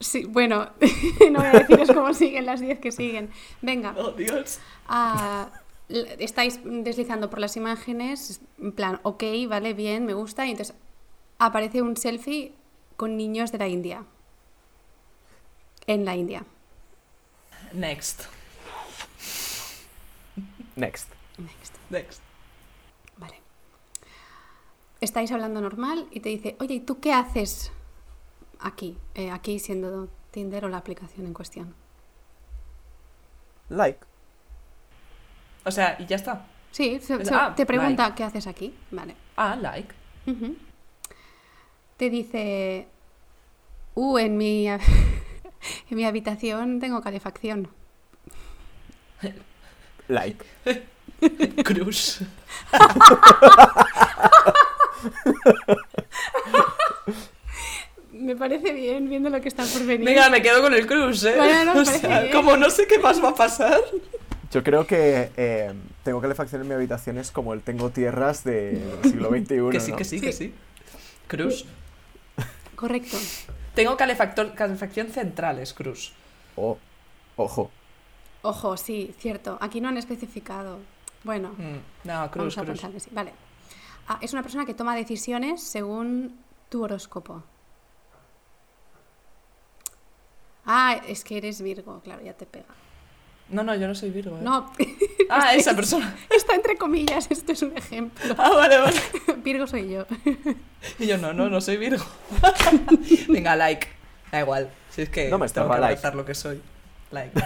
[0.00, 0.70] Sí, bueno,
[1.30, 3.30] no voy a deciros cómo siguen las 10 que siguen.
[3.62, 3.94] Venga.
[3.96, 4.58] Oh, Dios.
[4.86, 5.48] Ah,
[6.18, 10.74] estáis deslizando por las imágenes, en plan, ok, vale, bien, me gusta, y entonces
[11.38, 12.52] aparece un selfie
[12.96, 14.04] con niños de la India.
[15.86, 16.44] En la India.
[17.72, 18.24] Next.
[20.76, 21.08] Next.
[21.38, 21.74] Next.
[21.90, 22.22] Next.
[23.16, 23.40] Vale.
[25.00, 27.72] Estáis hablando normal y te dice, oye, ¿y tú qué haces
[28.60, 28.96] aquí?
[29.14, 31.74] Eh, aquí siendo Tinder o la aplicación en cuestión.
[33.68, 34.00] Like.
[35.64, 36.46] O sea, y ya está.
[36.70, 38.74] Sí, ah, te pregunta, ¿qué haces aquí?
[38.90, 39.14] Vale.
[39.36, 39.94] Ah, like.
[40.26, 40.56] Ujú.
[41.96, 42.86] Te dice,
[43.94, 44.80] uh, en mi, en
[45.90, 47.68] mi habitación tengo calefacción.
[50.08, 50.44] Like.
[51.64, 52.20] Cruz.
[58.12, 60.06] Me parece bien, viendo lo que está por venir.
[60.06, 61.34] Venga, me quedo con el Cruz, ¿eh?
[61.36, 62.32] Bueno, no, o parece sea, bien.
[62.32, 63.80] como no sé qué más va a pasar.
[64.52, 65.72] Yo creo que eh,
[66.04, 69.70] tengo calefacción en mi habitación es como el tengo tierras de- del siglo XXI.
[69.72, 69.96] Que sí, ¿no?
[69.96, 70.44] que sí, que Sí.
[70.46, 70.54] sí.
[71.26, 71.66] Cruz.
[72.76, 73.16] Correcto.
[73.74, 76.12] Tengo calefactor, calefacción central, es Cruz.
[76.56, 76.78] Oh,
[77.36, 77.70] ojo.
[78.42, 79.58] Ojo, sí, cierto.
[79.60, 80.78] Aquí no han especificado.
[81.24, 82.72] Bueno, Mm, No, vamos Cruz, a Cruz.
[82.80, 83.10] pensar que sí.
[83.12, 83.32] Vale.
[84.06, 87.42] Ah, es una persona que toma decisiones según tu horóscopo.
[90.66, 92.66] Ah, es que eres Virgo, claro, ya te pega.
[93.50, 94.36] No, no, yo no soy Virgo.
[94.38, 94.40] ¿eh?
[94.42, 94.70] No,
[95.28, 96.16] Ah, esa persona.
[96.58, 98.34] entre comillas, esto es un ejemplo.
[98.38, 99.00] Ah, vale, vale.
[99.44, 100.06] Virgo soy yo.
[100.98, 102.04] Y yo, no, no, no soy Virgo.
[103.28, 103.88] Venga, like.
[104.30, 104.70] Da igual.
[104.90, 106.10] Si es que No me tengo que like.
[106.14, 106.60] lo que soy.
[107.10, 107.40] Like.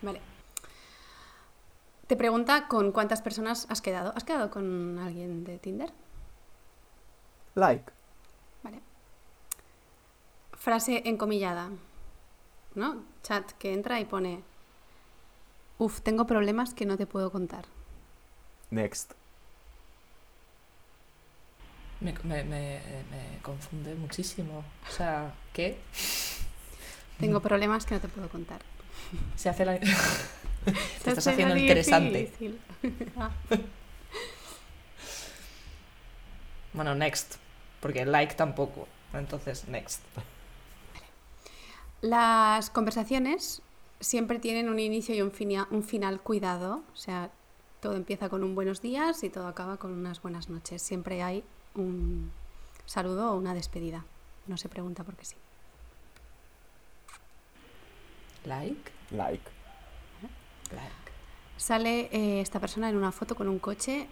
[0.00, 0.20] Vale.
[2.06, 4.12] Te pregunta con cuántas personas has quedado.
[4.14, 5.90] ¿Has quedado con alguien de Tinder?
[7.56, 7.90] Like.
[8.62, 8.80] Vale.
[10.52, 11.70] Frase encomillada.
[12.76, 13.02] ¿No?
[13.24, 14.42] Chat que entra y pone.
[15.78, 17.64] Uf, tengo problemas que no te puedo contar.
[18.74, 19.12] Next.
[22.00, 24.64] Me, me, me, me confunde muchísimo.
[24.88, 25.78] O sea, ¿qué?
[27.20, 28.60] Tengo problemas que no te puedo contar.
[29.36, 29.78] Se hace la...
[30.64, 32.18] Te estás haciendo interesante.
[32.18, 32.60] difícil.
[33.16, 33.30] Ah,
[36.72, 37.36] Bueno, next.
[37.80, 38.88] Porque like tampoco.
[39.12, 40.00] Entonces, next.
[42.00, 43.62] Las conversaciones
[44.00, 45.32] siempre tienen un inicio y un,
[45.70, 46.82] un final cuidado.
[46.92, 47.30] O sea,
[47.84, 50.80] todo empieza con un buenos días y todo acaba con unas buenas noches.
[50.80, 52.32] Siempre hay un
[52.86, 54.06] saludo o una despedida.
[54.46, 55.36] No se pregunta por qué sí.
[58.46, 58.90] Like.
[59.10, 59.44] Like.
[60.70, 61.04] Like.
[61.58, 64.08] Sale eh, esta persona en una foto con un coche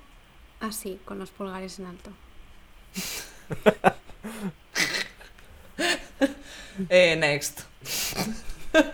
[0.61, 2.11] así, con los pulgares en alto.
[6.89, 7.62] Eh, next.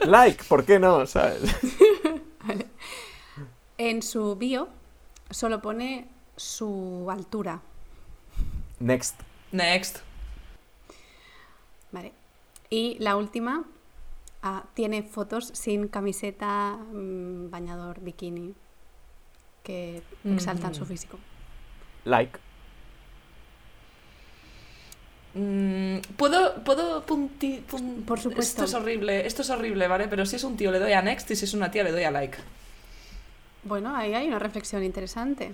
[0.05, 1.07] Like, ¿por qué no?
[1.07, 1.43] ¿Sabes?
[3.79, 4.69] En su bio
[5.31, 7.61] solo pone su altura.
[8.81, 9.21] Next.
[9.53, 9.99] Next.
[11.93, 12.13] Vale.
[12.71, 13.65] Y la última
[14.43, 18.55] ah, tiene fotos sin camiseta, mm, bañador, bikini,
[19.63, 20.93] que exaltan su Ujú.
[20.93, 21.19] físico.
[22.05, 22.39] Like.
[25.35, 28.63] Mm, ¿Puedo, puedo punti- pun- Por supuesto.
[28.63, 30.09] Esto es horrible, esto es horrible, ¿vale?
[30.09, 31.93] Pero si es un tío le doy a next y si es una tía le
[31.93, 32.39] doy a like.
[33.65, 35.53] Bueno, ahí hay una reflexión interesante.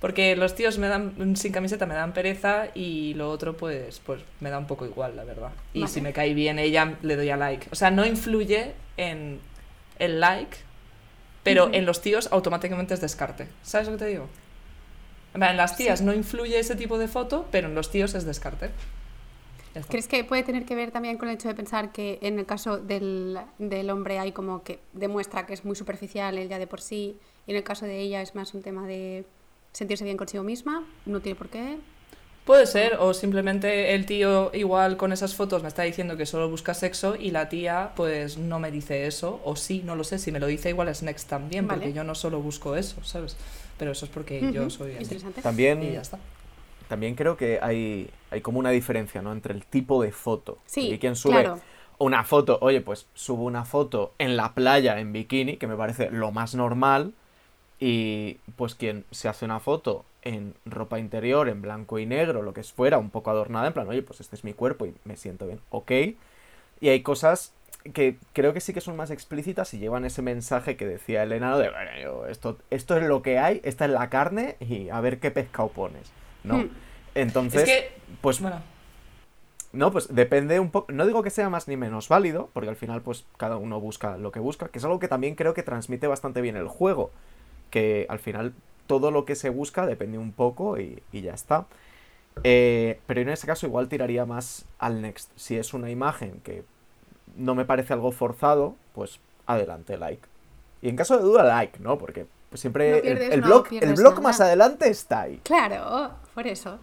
[0.00, 4.20] Porque los tíos me dan sin camiseta me dan pereza y lo otro pues pues
[4.40, 5.50] me da un poco igual, la verdad.
[5.72, 5.92] Y Vale.
[5.92, 7.66] si me cae bien ella le doy a like.
[7.72, 9.40] O sea, no influye en
[9.98, 10.58] el like,
[11.42, 13.48] pero en los tíos automáticamente es descarte.
[13.62, 14.28] ¿Sabes lo que te digo?
[15.34, 16.04] En las tías Sí.
[16.04, 18.70] no influye ese tipo de foto, pero en los tíos es descarte.
[19.88, 22.46] ¿Crees que puede tener que ver también con el hecho de pensar que en el
[22.46, 26.66] caso del, del hombre hay como que demuestra que es muy superficial él ya de
[26.66, 27.16] por sí,
[27.46, 29.24] y en el caso de ella es más un tema de
[29.72, 30.84] sentirse bien consigo misma?
[31.06, 31.78] No tiene por qué.
[32.44, 36.50] Puede ser, o simplemente el tío igual con esas fotos me está diciendo que solo
[36.50, 40.18] busca sexo y la tía pues no me dice eso, o sí, no lo sé,
[40.18, 41.80] si me lo dice igual es next también, Vale.
[41.80, 43.36] porque yo no solo busco eso, ¿sabes?
[43.78, 45.04] Pero eso es porque yo Ujú, soy así.
[45.04, 45.40] Interesante.
[45.40, 46.18] Y También, ya está.
[46.88, 49.32] También creo que hay, hay como una diferencia, ¿no?
[49.32, 50.58] Entre el tipo de foto.
[50.66, 51.60] Sí, Hay quien sube claro.
[51.98, 56.10] una foto, oye, pues subo una foto en la playa en bikini, que me parece
[56.10, 57.12] lo más normal,
[57.78, 62.54] y pues quien se hace una foto en ropa interior, en blanco y negro, lo
[62.54, 64.94] que es fuera, un poco adornada, en plan, oye, pues este es mi cuerpo y
[65.04, 65.90] me siento bien, ok.
[66.80, 67.52] Y hay cosas
[67.92, 71.58] que creo que sí que son más explícitas y llevan ese mensaje que decía Elena
[71.58, 75.20] de, bueno, esto, esto es lo que hay, esta es la carne y a ver
[75.20, 76.10] qué pescado pones,
[76.44, 76.58] ¿no?
[76.58, 76.68] Hmm.
[77.16, 78.60] Entonces, es que, pues bueno,
[79.72, 80.92] no, pues depende un poco.
[80.92, 84.16] No digo que sea más ni menos válido, porque al final, pues cada uno busca
[84.16, 87.10] lo que busca, que es algo que también creo que transmite bastante bien el juego.
[87.70, 88.54] Que al final
[88.86, 91.66] todo lo que se busca depende un poco y, y ya está.
[92.42, 95.30] Eh, pero en ese caso, igual tiraría más al next.
[95.36, 96.64] Si es una imagen que
[97.36, 100.22] no me parece algo forzado, pues adelante, like.
[100.82, 101.98] Y en caso de duda, like, ¿no?
[101.98, 105.40] Porque siempre No el- pierdes- el, blog, el blog más adelante está ahí.
[105.42, 106.78] Claro, por eso.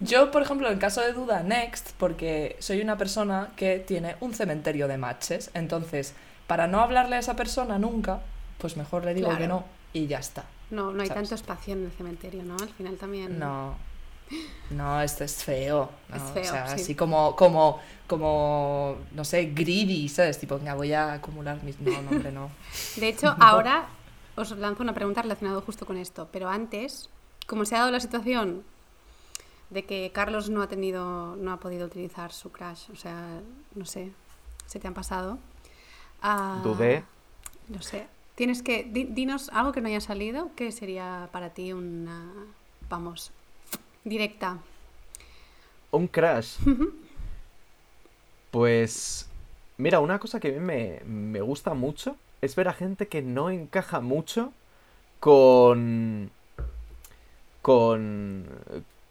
[0.00, 4.34] yo por ejemplo en caso de duda, next, porque soy una persona que tiene un
[4.34, 6.14] cementerio de matches, entonces
[6.46, 8.20] para no hablarle a esa persona nunca,
[8.58, 9.40] pues mejor le digo Claro.
[9.42, 10.44] que no y ya está.
[10.70, 11.28] No, no hay ¿Sabes?
[11.28, 12.56] tanto espacio en el cementerio, ¿no?
[12.60, 13.38] Al final también.
[13.38, 13.74] No.
[14.70, 15.90] No, esto es feo.
[16.08, 16.16] ¿no?
[16.16, 16.74] Es feo, o sea, sí.
[16.74, 20.38] así como, como, como, no sé, greedy, ¿sabes?
[20.38, 21.78] Tipo, venga, voy a acumular mis...
[21.78, 22.50] No, no, hombre, no.
[22.96, 23.84] De hecho, ahora
[24.34, 26.28] os lanzo una pregunta relacionada justo con esto.
[26.32, 27.10] Pero antes,
[27.52, 28.64] como se ha dado la situación
[29.68, 33.42] de que Carlos no ha tenido, no ha podido utilizar su crash, o sea,
[33.74, 34.10] no sé,
[34.64, 35.38] se te han pasado.
[36.22, 37.04] Ah, Dudé.
[37.68, 38.06] No sé.
[38.36, 38.84] Tienes que.
[38.84, 42.32] di- dinos algo que no haya salido, que sería para ti una.
[42.88, 43.32] Vamos.
[44.02, 44.56] Directa.
[45.90, 46.56] Un crash.
[48.50, 49.28] Pues.
[49.76, 53.20] Mira, una cosa que a mí me, me gusta mucho es ver a gente que
[53.20, 54.54] no encaja mucho
[55.20, 56.30] con.
[57.62, 58.44] Con.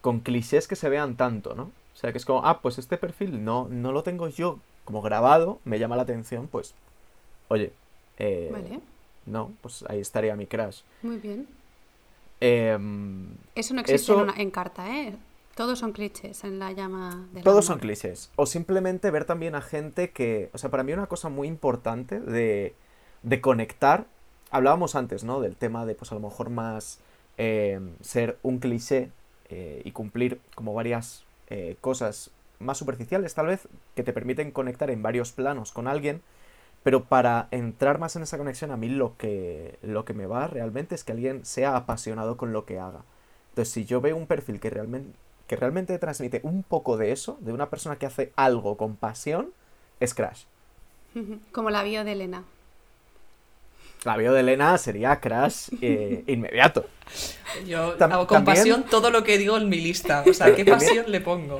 [0.02, 1.64] con clichés que se vean tanto, ¿no?
[1.64, 5.02] O sea, que es como, ah, pues este perfil no, no lo tengo yo como
[5.02, 6.74] grabado, me llama la atención, pues.
[7.50, 7.72] Oye,
[8.18, 8.80] eh, Vale.
[9.26, 10.82] no, pues ahí estaría mi crash.
[11.04, 11.48] Muy bien.
[12.40, 15.16] Em, Eso no existe Eso- En, una- en carta, ¿eh?
[15.56, 18.32] Todos son clichés en la llama del Todos son clichés.
[18.38, 20.50] O simplemente ver también a gente que.
[20.54, 22.74] O sea, para mí una cosa muy importante de,
[23.22, 24.06] de conectar.
[24.50, 25.40] Hablábamos antes, ¿no?
[25.42, 27.00] Del tema de, pues a lo mejor más
[27.44, 29.10] eh, ser un cliché
[29.50, 32.30] eh, y cumplir como varias eh, cosas
[32.60, 36.22] más superficiales, tal vez, que te permiten conectar en varios planos con alguien.
[36.84, 40.46] Pero para entrar más en esa conexión, a mí lo que, lo que me va
[40.46, 43.02] realmente es que alguien sea apasionado con lo que haga.
[43.50, 45.18] Entonces, si yo veo un perfil que realmente,
[45.48, 49.50] que realmente transmite un poco de eso, de una persona que hace algo con pasión,
[50.00, 50.44] es Crash.
[51.52, 52.44] Como la bio de Elena.
[54.04, 56.86] La bio de Elena sería Crash eh, inmediato.
[57.68, 60.24] Yo Tam- hago con también- pasión todo lo que digo en mi lista.
[60.28, 61.60] O sea, ¿qué También- pasión le pongo?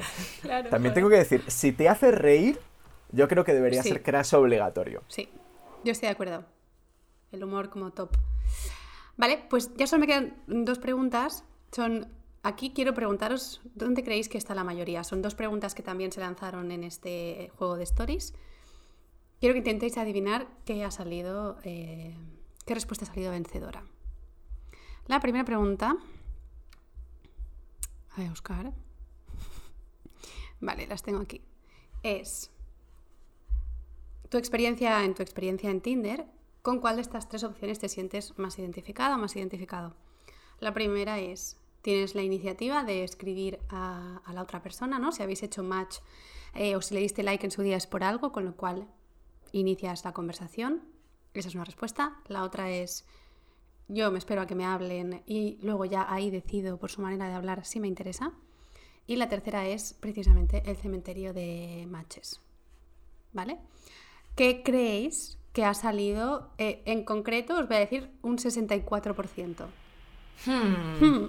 [0.70, 2.60] También tengo que decir, si te hace reír,
[3.12, 3.90] yo creo que debería Sí.
[3.90, 5.04] ser Crash obligatorio.
[5.08, 5.30] Sí,
[5.84, 6.44] yo estoy de acuerdo.
[7.32, 8.12] El humor como top.
[9.18, 11.44] Vale, pues ya solo me quedan dos preguntas.
[11.72, 12.08] Son,
[12.44, 15.04] aquí quiero preguntaros dónde creéis que está la mayoría.
[15.04, 18.34] Son dos preguntas que también se lanzaron en este juego de stories.
[19.42, 22.16] Quiero que intentéis adivinar qué ha salido, eh,
[22.68, 23.84] qué respuesta ha salido vencedora.
[25.08, 25.98] La primera pregunta.
[28.18, 28.72] A buscar.
[30.60, 31.42] Vale, las tengo aquí.
[32.04, 32.52] Es
[34.30, 36.28] tu experiencia en tu experiencia en Tinder,
[36.62, 39.96] ¿con cuál de estas tres opciones te sientes más identificada o más identificado?
[40.60, 45.12] La primera es, tienes la iniciativa de escribir a, a la otra persona, ¿no?
[45.12, 45.98] Si habéis hecho match
[46.54, 48.88] eh, o si le diste like en su día es por algo, con lo cual
[49.52, 50.82] inicias la conversación.
[51.34, 52.18] Esa es una respuesta.
[52.28, 53.06] La otra es,
[53.88, 57.28] yo me espero a que me hablen y luego ya ahí decido por su manera
[57.28, 58.34] de hablar si me interesa.
[59.08, 62.40] Y la tercera es precisamente el cementerio de matches.
[63.34, 63.58] ¿Vale?
[64.36, 66.50] ¿Qué creéis que ha salido?
[66.58, 69.66] eh, en concreto, os voy a decir un 64%.
[70.46, 71.28] Hmm, Hmm,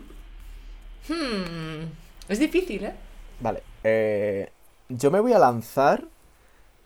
[1.09, 1.85] hmm.
[2.29, 2.95] Es difícil, ¿eh?
[3.41, 3.63] Vale.
[3.85, 4.51] eh,
[4.89, 6.07] yo me voy a lanzar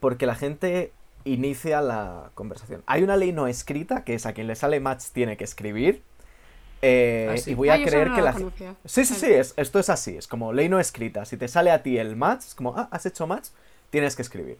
[0.00, 0.92] porque la gente
[1.26, 2.82] inicia la conversación.
[2.86, 6.02] Hay una ley no escrita que es a quien le sale match tiene que escribir.
[6.82, 7.52] eh, Ah, sí.
[7.52, 8.74] Y voy a Ah, creer que la conocía.
[8.84, 11.24] Sí, sí, sí, es- esto es así, es como ley no escrita.
[11.24, 13.48] Si te sale a ti el match, es como, ah, has hecho match,
[13.90, 14.58] tienes que escribir.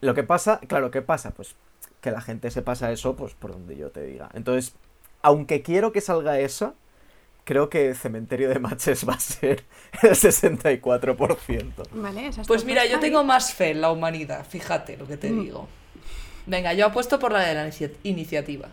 [0.00, 1.32] Lo que pasa, claro, ¿qué pasa?
[1.32, 1.54] Pues
[2.00, 4.30] que la gente se pasa eso pues por donde yo te diga.
[4.34, 4.72] Entonces,
[5.20, 6.74] aunque quiero que salga eso,
[7.44, 9.64] creo que cementerio de matches va a ser
[10.02, 11.82] el 64%.
[11.92, 15.30] Vale, esa Pues mira, yo tengo más fe en la humanidad, fíjate lo que te
[15.30, 15.40] Mm.
[15.40, 15.68] digo.
[16.48, 18.68] Venga, yo apuesto por la de la inici- iniciativa.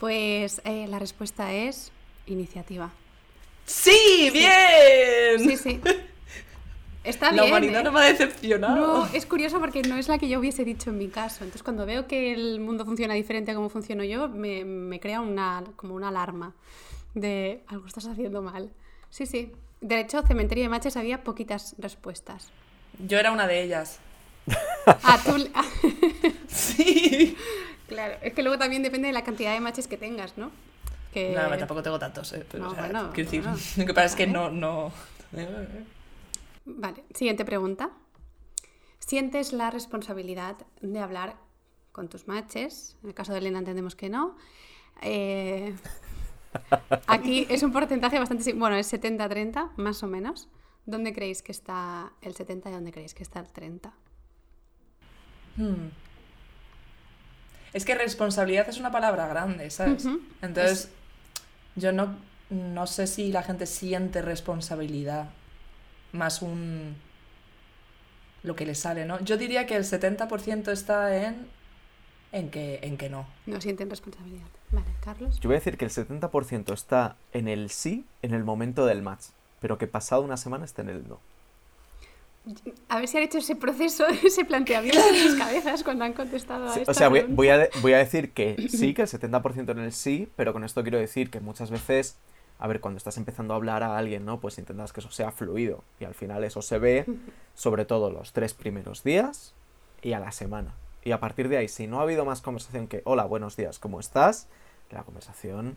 [0.00, 1.92] Pues eh, la respuesta es
[2.26, 2.90] iniciativa.
[3.66, 4.30] ¡Sí!
[4.32, 5.38] ¡Bien!
[5.38, 5.80] Sí, sí.
[7.04, 7.52] Está la bien.
[7.52, 7.84] humanidad ¿eh?
[7.84, 9.04] no me ha decepcionado.
[9.04, 11.44] No, es curioso porque no es la que yo hubiese dicho en mi caso.
[11.44, 15.20] Entonces, cuando veo que el mundo funciona diferente a como funciono yo, me, me crea
[15.20, 16.54] una, como una alarma
[17.14, 18.70] de algo estás haciendo mal.
[19.10, 19.52] Sí, sí.
[19.82, 22.48] De hecho, Cementerio de Matches había poquitas respuestas.
[23.06, 23.98] Yo era una de ellas.
[24.86, 25.32] Ah, tú...
[26.48, 27.36] Sí.
[27.88, 30.50] claro, es que luego también depende de la cantidad de matches que tengas, ¿no?
[31.12, 31.34] Que...
[31.34, 32.44] No, pero tampoco tengo tantos, eh.
[32.50, 33.58] Pero, No, o sea, bueno, quiero decir, bueno.
[33.76, 34.92] lo que pasa es que no, no.
[36.64, 37.90] Vale, siguiente pregunta.
[38.98, 41.36] ¿Sientes la responsabilidad de hablar
[41.92, 42.96] con tus matches?
[43.02, 44.36] En el caso de Elena entendemos que no.
[45.02, 45.74] Eh,
[47.06, 48.52] aquí es un porcentaje bastante...
[48.54, 50.48] Bueno, es 70-30, más o menos.
[50.86, 53.92] ¿Dónde creéis que está el 70 y dónde creéis que está el 30?
[55.56, 55.88] Hmm.
[57.72, 60.06] Es que responsabilidad es una palabra grande, ¿sabes?
[60.42, 60.90] Entonces,
[61.74, 62.14] yo no,
[62.50, 65.28] no sé si la gente siente responsabilidad
[66.12, 66.94] más un...
[68.44, 69.20] lo que le sale, ¿no?
[69.20, 71.48] Yo diría que el 70% está en...
[72.30, 73.26] en que, en que no.
[73.46, 74.46] No sienten responsabilidad.
[74.70, 75.40] Vale, Carlos.
[75.40, 79.02] Yo voy a decir que el 70% está en el sí en el momento del
[79.02, 79.26] match,
[79.60, 81.18] pero que pasado una semana está en el no.
[82.88, 86.66] A ver si han hecho ese proceso, ese planteamiento en sus cabezas cuando han contestado
[86.66, 89.08] a Sí, esta o sea, voy, a, de- voy a decir que sí, que el
[89.08, 92.18] 70% en el sí, pero con esto quiero decir que muchas veces,
[92.58, 94.40] a ver, cuando estás empezando a hablar a alguien, ¿no?
[94.40, 95.82] Pues intentas que eso sea fluido.
[96.00, 97.06] Y al final eso se ve,
[97.54, 99.54] sobre todo los tres primeros días
[100.02, 100.74] y a la semana.
[101.02, 103.78] Y a partir de ahí, si no ha habido más conversación que, hola, buenos días,
[103.78, 104.48] ¿cómo estás?
[104.90, 105.76] La conversación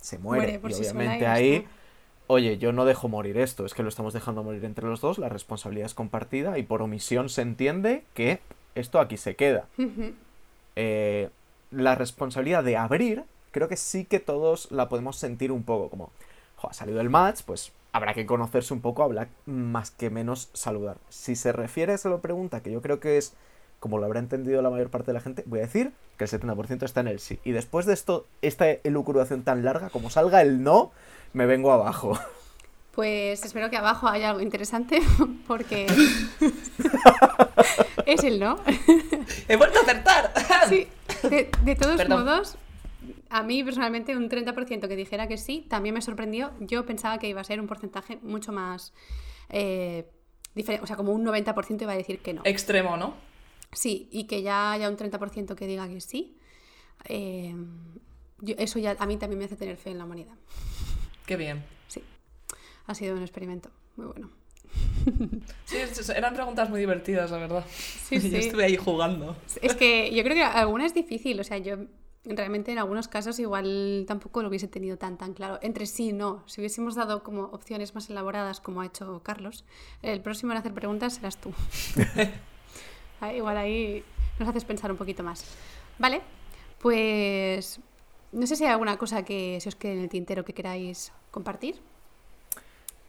[0.00, 0.42] se muere.
[0.44, 1.66] Muere por y obviamente ahí.
[2.28, 5.18] Oye, yo no dejo morir esto, es que lo estamos dejando morir entre los dos,
[5.18, 8.38] la responsabilidad es compartida y por omisión se entiende que
[8.76, 9.66] esto aquí se queda
[10.76, 11.30] eh,
[11.72, 16.10] la responsabilidad de abrir, creo que sí que todos la podemos sentir un poco como,
[16.56, 20.50] "Jo, ha salido el match, pues habrá que conocerse un poco, hablar más que menos
[20.52, 20.98] saludar.
[21.08, 23.34] Si se refiere a esa pregunta, que yo creo que es
[23.80, 26.30] como lo habrá entendido la mayor parte de la gente, voy a decir que el
[26.30, 27.38] 70% está en el sí.
[27.44, 30.92] Y después de esto, esta elucubración tan larga, como salga el no,
[31.32, 32.18] me vengo abajo.
[32.92, 35.00] Pues espero que abajo haya algo interesante
[35.46, 35.86] porque
[38.06, 38.58] es el no.
[39.48, 40.32] ¡He vuelto a acertar!
[40.68, 40.88] Sí,
[41.30, 42.24] de, de todos Perdón.
[42.24, 42.56] modos,
[43.30, 46.50] a mí personalmente un 30% que dijera que sí también me sorprendió.
[46.60, 48.92] Yo pensaba que iba a ser un porcentaje mucho más
[49.50, 50.06] eh,
[50.54, 52.42] diferente, o sea, como un 90% iba a decir que no.
[52.44, 53.14] Extremo, ¿no?
[53.72, 56.36] Sí, y que ya haya un 30% que diga que sí.
[57.04, 57.54] eh,
[58.40, 60.34] yo- eso ya a mí también me hace tener fe en la humanidad.
[61.26, 61.64] Qué bien.
[61.88, 62.02] Sí,
[62.86, 64.30] ha sido un experimento muy bueno.
[65.64, 65.76] Sí,
[66.14, 67.64] eran preguntas muy divertidas, la verdad.
[67.70, 68.36] Sí, Yo sí.
[68.36, 69.36] estuve ahí jugando.
[69.62, 71.76] Es que yo creo que alguna es difícil, o sea, yo
[72.24, 75.58] realmente en algunos casos igual tampoco lo hubiese tenido tan tan claro.
[75.62, 76.42] Entre sí, no.
[76.46, 79.64] Si hubiésemos dado como opciones más elaboradas, como ha hecho Carlos,
[80.02, 81.52] el próximo en hacer preguntas serás tú.
[83.20, 84.04] Ah, igual ahí
[84.38, 85.44] nos haces pensar un poquito más.
[85.98, 86.20] Vale,
[86.80, 87.80] pues
[88.32, 91.12] no sé si hay alguna cosa que se os quede en el tintero que queráis
[91.30, 91.80] compartir.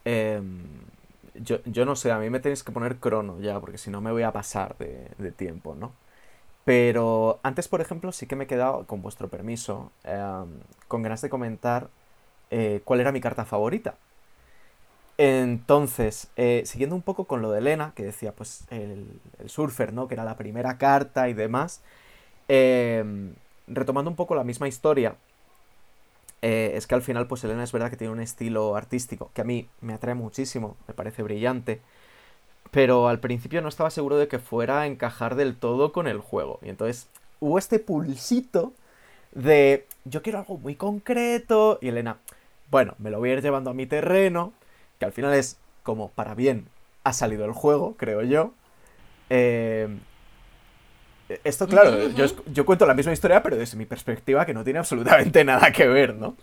[0.05, 0.63] Em,
[1.35, 4.01] yo, yo no sé, a mí me tenéis que poner crono ya, porque si no
[4.01, 5.93] me voy a pasar de, tiempo, ¿no?
[6.65, 11.21] Pero antes, por ejemplo, sí que me he quedado, con vuestro permiso, em, con ganas
[11.21, 11.89] de comentar
[12.51, 13.95] eh, cuál era mi carta favorita.
[15.19, 19.91] Entonces, eh, siguiendo un poco con lo de Elena, que decía, pues, el, el surfer,
[19.93, 20.07] ¿no?
[20.07, 21.81] Que era la primera carta y demás.
[22.49, 23.35] em,
[23.67, 25.15] retomando un poco la misma historia,
[26.41, 29.41] eh, es que al final, pues Elena es verdad que tiene un estilo artístico que
[29.41, 31.81] a mí me atrae muchísimo, me parece brillante,
[32.71, 36.19] pero al principio no estaba seguro de que fuera a encajar del todo con el
[36.19, 36.59] juego.
[36.63, 37.09] Y entonces
[37.41, 38.73] hubo este pulsito
[39.33, 42.17] de yo quiero algo muy concreto y Elena,
[42.71, 44.53] bueno, me lo voy a ir llevando a mi terreno,
[44.99, 46.67] que al final es como para bien
[47.03, 48.53] ha salido el juego, creo yo.
[49.29, 49.87] Eh,
[51.43, 51.95] esto, claro,
[52.51, 55.87] yo cuento la misma historia, pero desde mi perspectiva, que no tiene absolutamente nada que
[55.87, 56.35] ver, ¿no?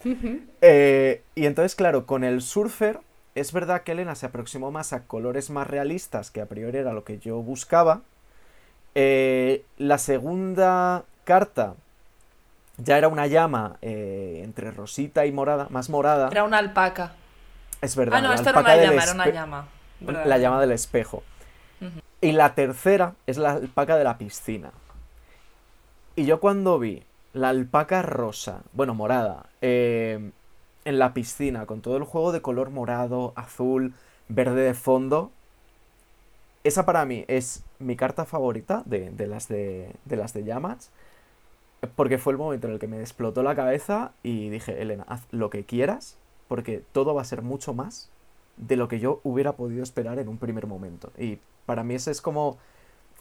[0.61, 3.01] Eh, y entonces, claro, con el surfer,
[3.35, 6.93] es verdad que Elena se aproximó más a colores más realistas, que a priori era
[6.93, 8.03] lo que yo buscaba.
[8.95, 11.75] Eh, la segunda carta
[12.79, 16.29] ya era una llama eh, entre rosita y morada, más morada.
[16.31, 17.13] Era una alpaca.
[17.81, 18.18] Es verdad.
[18.18, 19.68] Ah, no, la esto era una llama, era una llama.
[20.01, 20.27] ¿verdad?
[20.27, 21.22] La llama del espejo.
[22.20, 24.72] Y la tercera es la alpaca de la piscina.
[26.16, 27.05] Y yo cuando vi
[27.35, 30.31] la alpaca rosa, bueno, morada, eh,
[30.87, 33.93] en la piscina, con todo el juego de color morado, azul,
[34.29, 35.31] verde de fondo,
[36.64, 40.91] esa para mí es mi carta favorita de, de las de, de las de llamas.
[41.95, 45.22] Porque fue el momento en el que me explotó la cabeza y dije, Elena, haz
[45.31, 46.16] lo que quieras,
[46.49, 48.09] porque todo va a ser mucho más
[48.57, 51.12] de lo que yo hubiera podido esperar en un primer momento.
[51.18, 52.59] Y para mí ese es como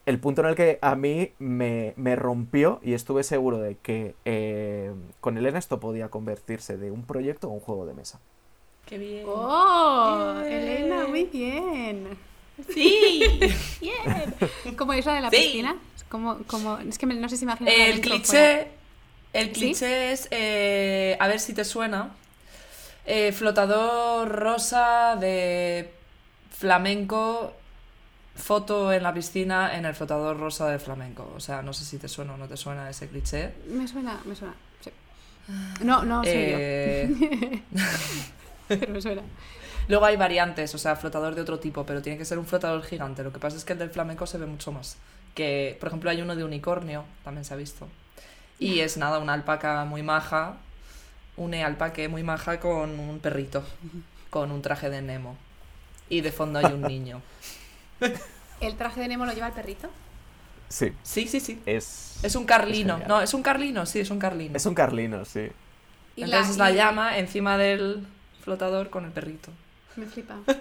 [0.05, 4.15] el punto en el que a mí me, me rompió y estuve seguro de que
[4.25, 8.19] eh, con Elena esto podía convertirse de un proyecto a un juego de mesa.
[8.85, 9.25] ¡Qué bien!
[9.27, 10.35] ¡Oh!
[10.45, 10.79] Eh.
[10.79, 12.07] Elena, muy bien.
[12.69, 13.21] ¡Sí!
[13.81, 14.75] Bien.
[14.77, 15.35] ¿Cómo es la de la Sí.
[15.37, 15.75] piscina?
[16.07, 17.69] Como, como, es que me- no sé si imagino.
[17.69, 18.69] el cliché,
[19.33, 22.15] el cliché es, eh, a ver si te suena,
[23.05, 25.93] eh, flotador rosa de
[26.49, 27.53] flamenco,
[28.35, 31.31] foto en la piscina en el flotador rosa de flamenco.
[31.35, 33.53] O sea, no sé si te suena o no te suena ese cliché.
[33.67, 34.55] Me suena, me suena.
[34.81, 34.91] Sí.
[35.81, 37.09] No, no soy Eh,
[37.71, 37.77] yo.
[38.67, 39.21] Pero me suena.
[39.87, 42.83] Luego hay variantes, o sea, flotador de otro tipo, pero tiene que ser un flotador
[42.83, 43.23] gigante.
[43.23, 44.97] Lo que pasa es que el del flamenco se ve mucho más.
[45.35, 47.87] Que, por ejemplo, hay uno de unicornio, también se ha visto.
[48.57, 50.57] Y es nada, una alpaca muy maja,
[51.37, 53.63] una alpaque muy maja con un perrito,
[54.29, 55.35] con un traje de Nemo.
[56.09, 57.21] Y de fondo hay un niño.
[58.61, 59.89] ¿El traje de Nemo lo lleva el perrito?
[60.69, 61.61] Sí, Sí, sí, sí.
[61.65, 62.19] es...
[62.23, 62.93] Es un carlino.
[62.93, 63.09] genial.
[63.09, 64.55] no, es un carlino, sí, es un carlino.
[64.55, 65.47] Es un carlino, sí.
[66.15, 68.05] Y Entonces es la y- llama encima del
[68.41, 69.51] flotador con el perrito.
[69.95, 70.37] Me flipa.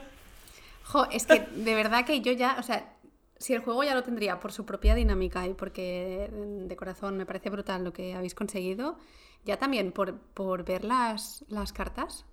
[0.87, 2.93] Jo, es que de verdad que yo ya, o sea,
[3.39, 7.25] si el juego ya lo tendría por su propia dinámica y porque de corazón me
[7.25, 8.99] parece brutal lo que habéis conseguido,
[9.45, 12.25] ya también por, por ver las, las cartas,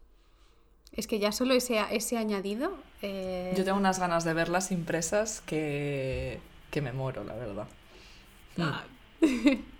[0.91, 2.74] es que ya solo ese, ese añadido...
[3.01, 6.39] eh, Yo tengo unas ganas de verlas impresas que,
[6.70, 7.68] que me muero, la verdad.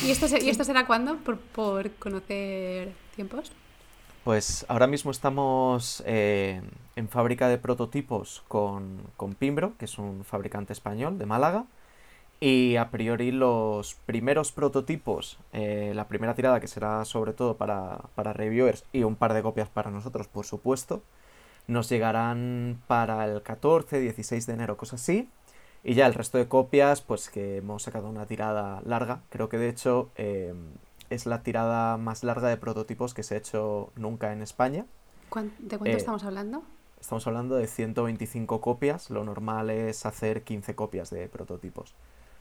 [0.00, 1.16] ¿Y esto, se- ¿Y esto será cuándo?
[1.18, 3.52] ¿Por, por conocer tiempos?
[4.24, 6.62] Pues ahora mismo estamos eh,
[6.94, 11.64] en fábrica de prototipos con, con Pimbro, que es un fabricante español de Málaga.
[12.44, 18.00] Y a priori los primeros prototipos, eh, la primera tirada que será sobre todo para,
[18.16, 21.02] para reviewers y un par de copias para nosotros, por supuesto,
[21.68, 25.28] nos llegarán para el 14, 16 de enero, cosas así.
[25.84, 29.20] Y ya el resto de copias, pues que hemos sacado una tirada larga.
[29.30, 30.52] Creo que de hecho eh,
[31.10, 34.86] es la tirada más larga de prototipos que se ha hecho nunca en España.
[35.28, 36.64] ¿Cuán- ¿De cuánto Eh, estamos hablando?
[37.00, 39.10] Estamos hablando de 125 copias.
[39.10, 41.94] Lo normal es hacer 15 copias de prototipos.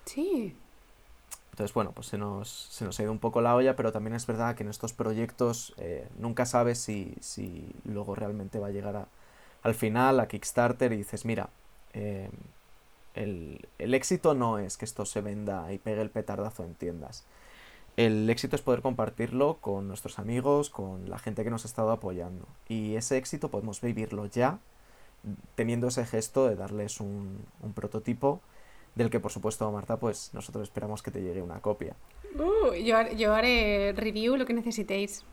[0.06, 0.56] Sí.
[1.52, 4.16] Entonces, bueno, pues se nos, se nos ha ido un poco la olla, pero también
[4.16, 8.72] es verdad que en estos proyectos eh, nunca sabes si, si luego realmente va a
[8.72, 9.08] llegar a-
[9.64, 11.50] al final, a Kickstarter, y dices, mira,
[11.94, 12.30] eh,
[13.16, 17.26] el, el éxito no es que esto se venda y pegue el petardazo en tiendas.
[17.98, 21.92] El éxito es poder compartirlo con nuestros amigos, con la gente que nos ha estado
[21.92, 22.46] apoyando.
[22.70, 24.60] Y ese éxito podemos vivirlo ya,
[25.56, 28.42] teniendo ese gesto de darles un, un prototipo
[28.96, 31.96] del que por supuesto Marta pues nosotros esperamos que te llegue una copia
[32.36, 35.26] Uh, yo, yo haré review lo que necesitéis.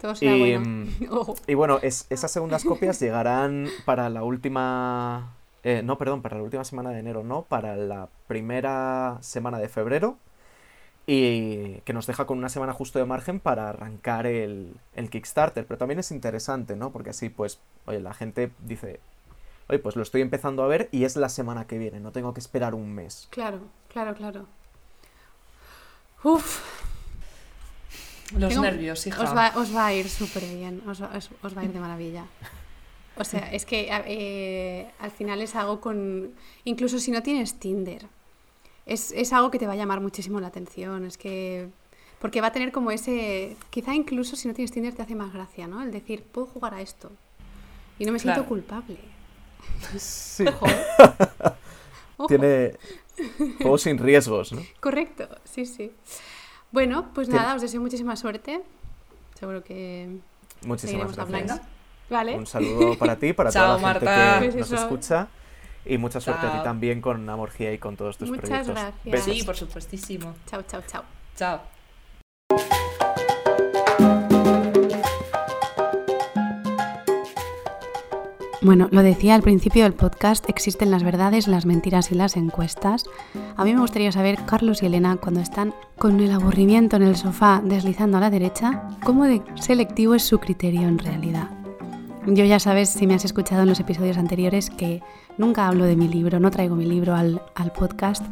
[0.00, 0.60] Todo será y, bueno.
[0.66, 1.34] mm, Oh.
[1.46, 5.34] y bueno es- esas segundas copias llegarán para la última
[5.64, 9.68] eh, no perdón para la última semana de enero no para la primera semana de
[9.68, 10.16] febrero
[11.06, 15.66] y que nos deja con una semana justo de margen para arrancar el, el Kickstarter
[15.66, 19.00] pero también es interesante no porque así pues oye la gente dice
[19.68, 22.32] oye pues lo estoy empezando a ver y es la semana que viene no tengo
[22.34, 24.46] que esperar un mes Claro, claro, claro.
[26.24, 26.60] Uf,
[28.36, 29.22] Los Tengo- nervios, hija.
[29.22, 31.72] os va, os va a ir súper bien, os, va- os- os va a ir
[31.72, 32.24] de maravilla.
[33.16, 36.32] O sea, es que eh, al final es algo con...
[36.64, 38.06] Incluso si no tienes Tinder,
[38.86, 41.04] es, es algo que te va a llamar muchísimo la atención.
[41.06, 41.68] Es que...
[42.20, 43.56] Porque va a tener como ese...
[43.70, 45.82] Quizá incluso si no tienes Tinder te hace más gracia, ¿no?
[45.82, 47.10] El decir, puedo jugar a esto.
[47.98, 48.98] Y no me siento culpable.
[49.98, 50.66] Sí Ojo.
[52.18, 52.26] Ojo.
[52.28, 52.74] tiene
[53.58, 55.92] juegos sin riesgos no Correcto, sí, sí.
[56.70, 58.60] Bueno, pues Tiene- nada, os deseo muchísima suerte.
[59.38, 60.18] Seguro que
[60.62, 61.42] Muchísimas seguiremos gracias.
[61.52, 61.68] hablando.
[62.10, 62.36] ¿Vale?
[62.36, 64.40] Un saludo para ti, para Chao, toda la gente Marta.
[64.40, 64.82] que Pues nos eso.
[64.82, 65.28] escucha.
[65.86, 68.74] Y mucha suerte a ti también con Amorgía y con todos tus Muchas proyectos.
[68.74, 69.04] gracias.
[69.04, 69.36] Besos.
[69.38, 70.34] Sí, por supuestísimo.
[70.46, 71.04] Chao, chao, chao.
[71.36, 72.87] Chao.
[78.60, 83.04] Bueno, lo decía al principio del podcast, existen las verdades, las mentiras y las encuestas.
[83.56, 87.14] A mí me gustaría saber, Carlos y Elena, cuando están con el aburrimiento en el
[87.14, 91.50] sofá deslizando a la derecha, cómo selectivo es su criterio en realidad.
[92.26, 95.02] Yo ya sabes, si me has escuchado en los episodios anteriores, que
[95.38, 98.24] nunca hablo de mi libro, no traigo mi libro al, al podcast,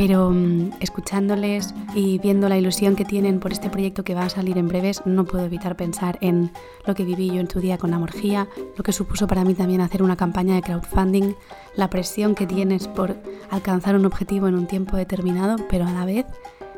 [0.00, 4.28] pero mm, escuchándoles y viendo la ilusión que tienen por este proyecto que va a
[4.30, 6.50] salir en breves, no puedo evitar pensar en
[6.86, 8.48] lo que viví yo en tu día con la morgía,
[8.78, 11.34] lo que supuso para mí también hacer una campaña de crowdfunding,
[11.76, 13.14] la presión que tienes por
[13.50, 16.24] alcanzar un objetivo en un tiempo determinado, pero a la vez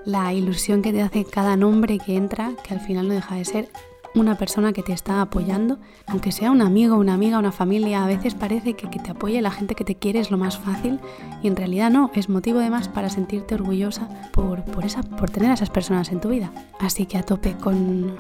[0.05, 3.45] la ilusión que te hace cada nombre que entra, que al final no deja de
[3.45, 3.69] ser
[4.15, 8.07] una persona que te está apoyando, aunque sea un amigo, una amiga, una familia, a
[8.07, 11.01] veces parece que que te apoye la gente que te quiere es lo más fácil
[11.43, 15.31] y en realidad no, es motivo de más para sentirte orgullosa por, por, esa, por
[15.31, 16.53] tener a esas personas en tu vida.
[16.79, 18.15] Así que a tope con,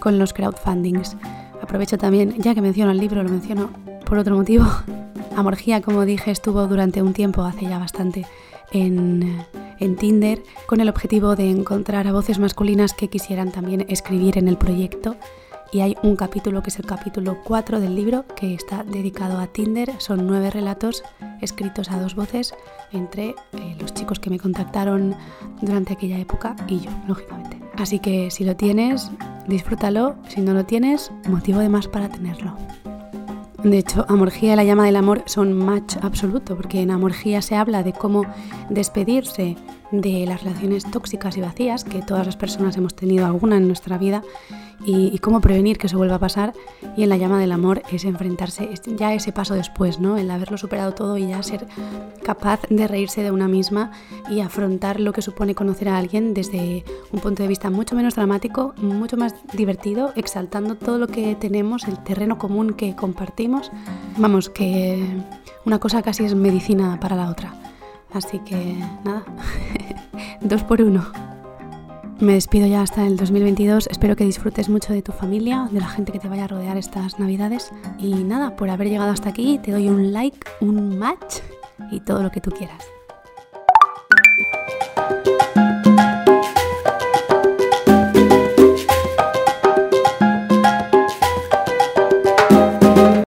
[0.00, 1.16] con los crowdfundings.
[1.62, 3.70] Aprovecho también, ya que menciono el libro, lo menciono
[4.04, 4.66] por otro motivo.
[5.36, 8.26] Amorgía, como dije, estuvo durante un tiempo, hace ya bastante,
[8.72, 9.46] en,
[9.98, 14.58] Tinder con el objetivo de encontrar a voces masculinas que quisieran también escribir en el
[14.58, 15.16] proyecto.
[15.72, 19.46] Y hay un capítulo que es el capítulo 4 del libro que está dedicado a
[19.46, 19.92] Tinder.
[19.98, 21.04] Son nueve relatos
[21.40, 22.54] escritos a dos voces
[22.92, 25.14] entre eh, los chicos que me contactaron
[25.62, 27.58] durante aquella época y yo, lógicamente.
[27.76, 29.10] Así que si lo tienes,
[29.46, 30.16] disfrútalo.
[30.28, 32.56] Si no lo tienes, motivo de más para tenerlo.
[33.64, 37.56] De hecho, Amorgía y la llama del amor son match absoluto, porque en Amorgía se
[37.56, 38.24] habla de cómo
[38.70, 39.56] despedirse
[39.90, 43.98] de las relaciones tóxicas y vacías, que todas las personas hemos tenido alguna en nuestra
[43.98, 44.22] vida,
[44.84, 46.54] y, cómo prevenir que eso vuelva a pasar.
[46.96, 50.16] Y en la llama del amor es enfrentarse, ya ese paso después, ¿no?
[50.16, 51.66] El haberlo superado todo y ya ser
[52.22, 53.90] capaz de reírse de una misma
[54.30, 58.14] y afrontar lo que supone conocer a alguien desde un punto de vista mucho menos
[58.14, 63.70] dramático, mucho más divertido, exaltando todo lo que tenemos, el terreno común que compartimos.
[64.16, 65.04] Vamos, que
[65.64, 67.69] una cosa casi es medicina para la otra.
[68.12, 69.24] Así que nada,
[70.40, 71.06] dos por uno.
[72.20, 73.86] Me despido ya hasta el 2022.
[73.90, 76.76] Espero que disfrutes mucho de tu familia, de la gente que te vaya a rodear
[76.76, 77.72] estas navidades.
[77.98, 81.36] Y nada, por haber llegado hasta aquí, te doy un like, un match
[81.90, 82.84] y todo lo que tú quieras.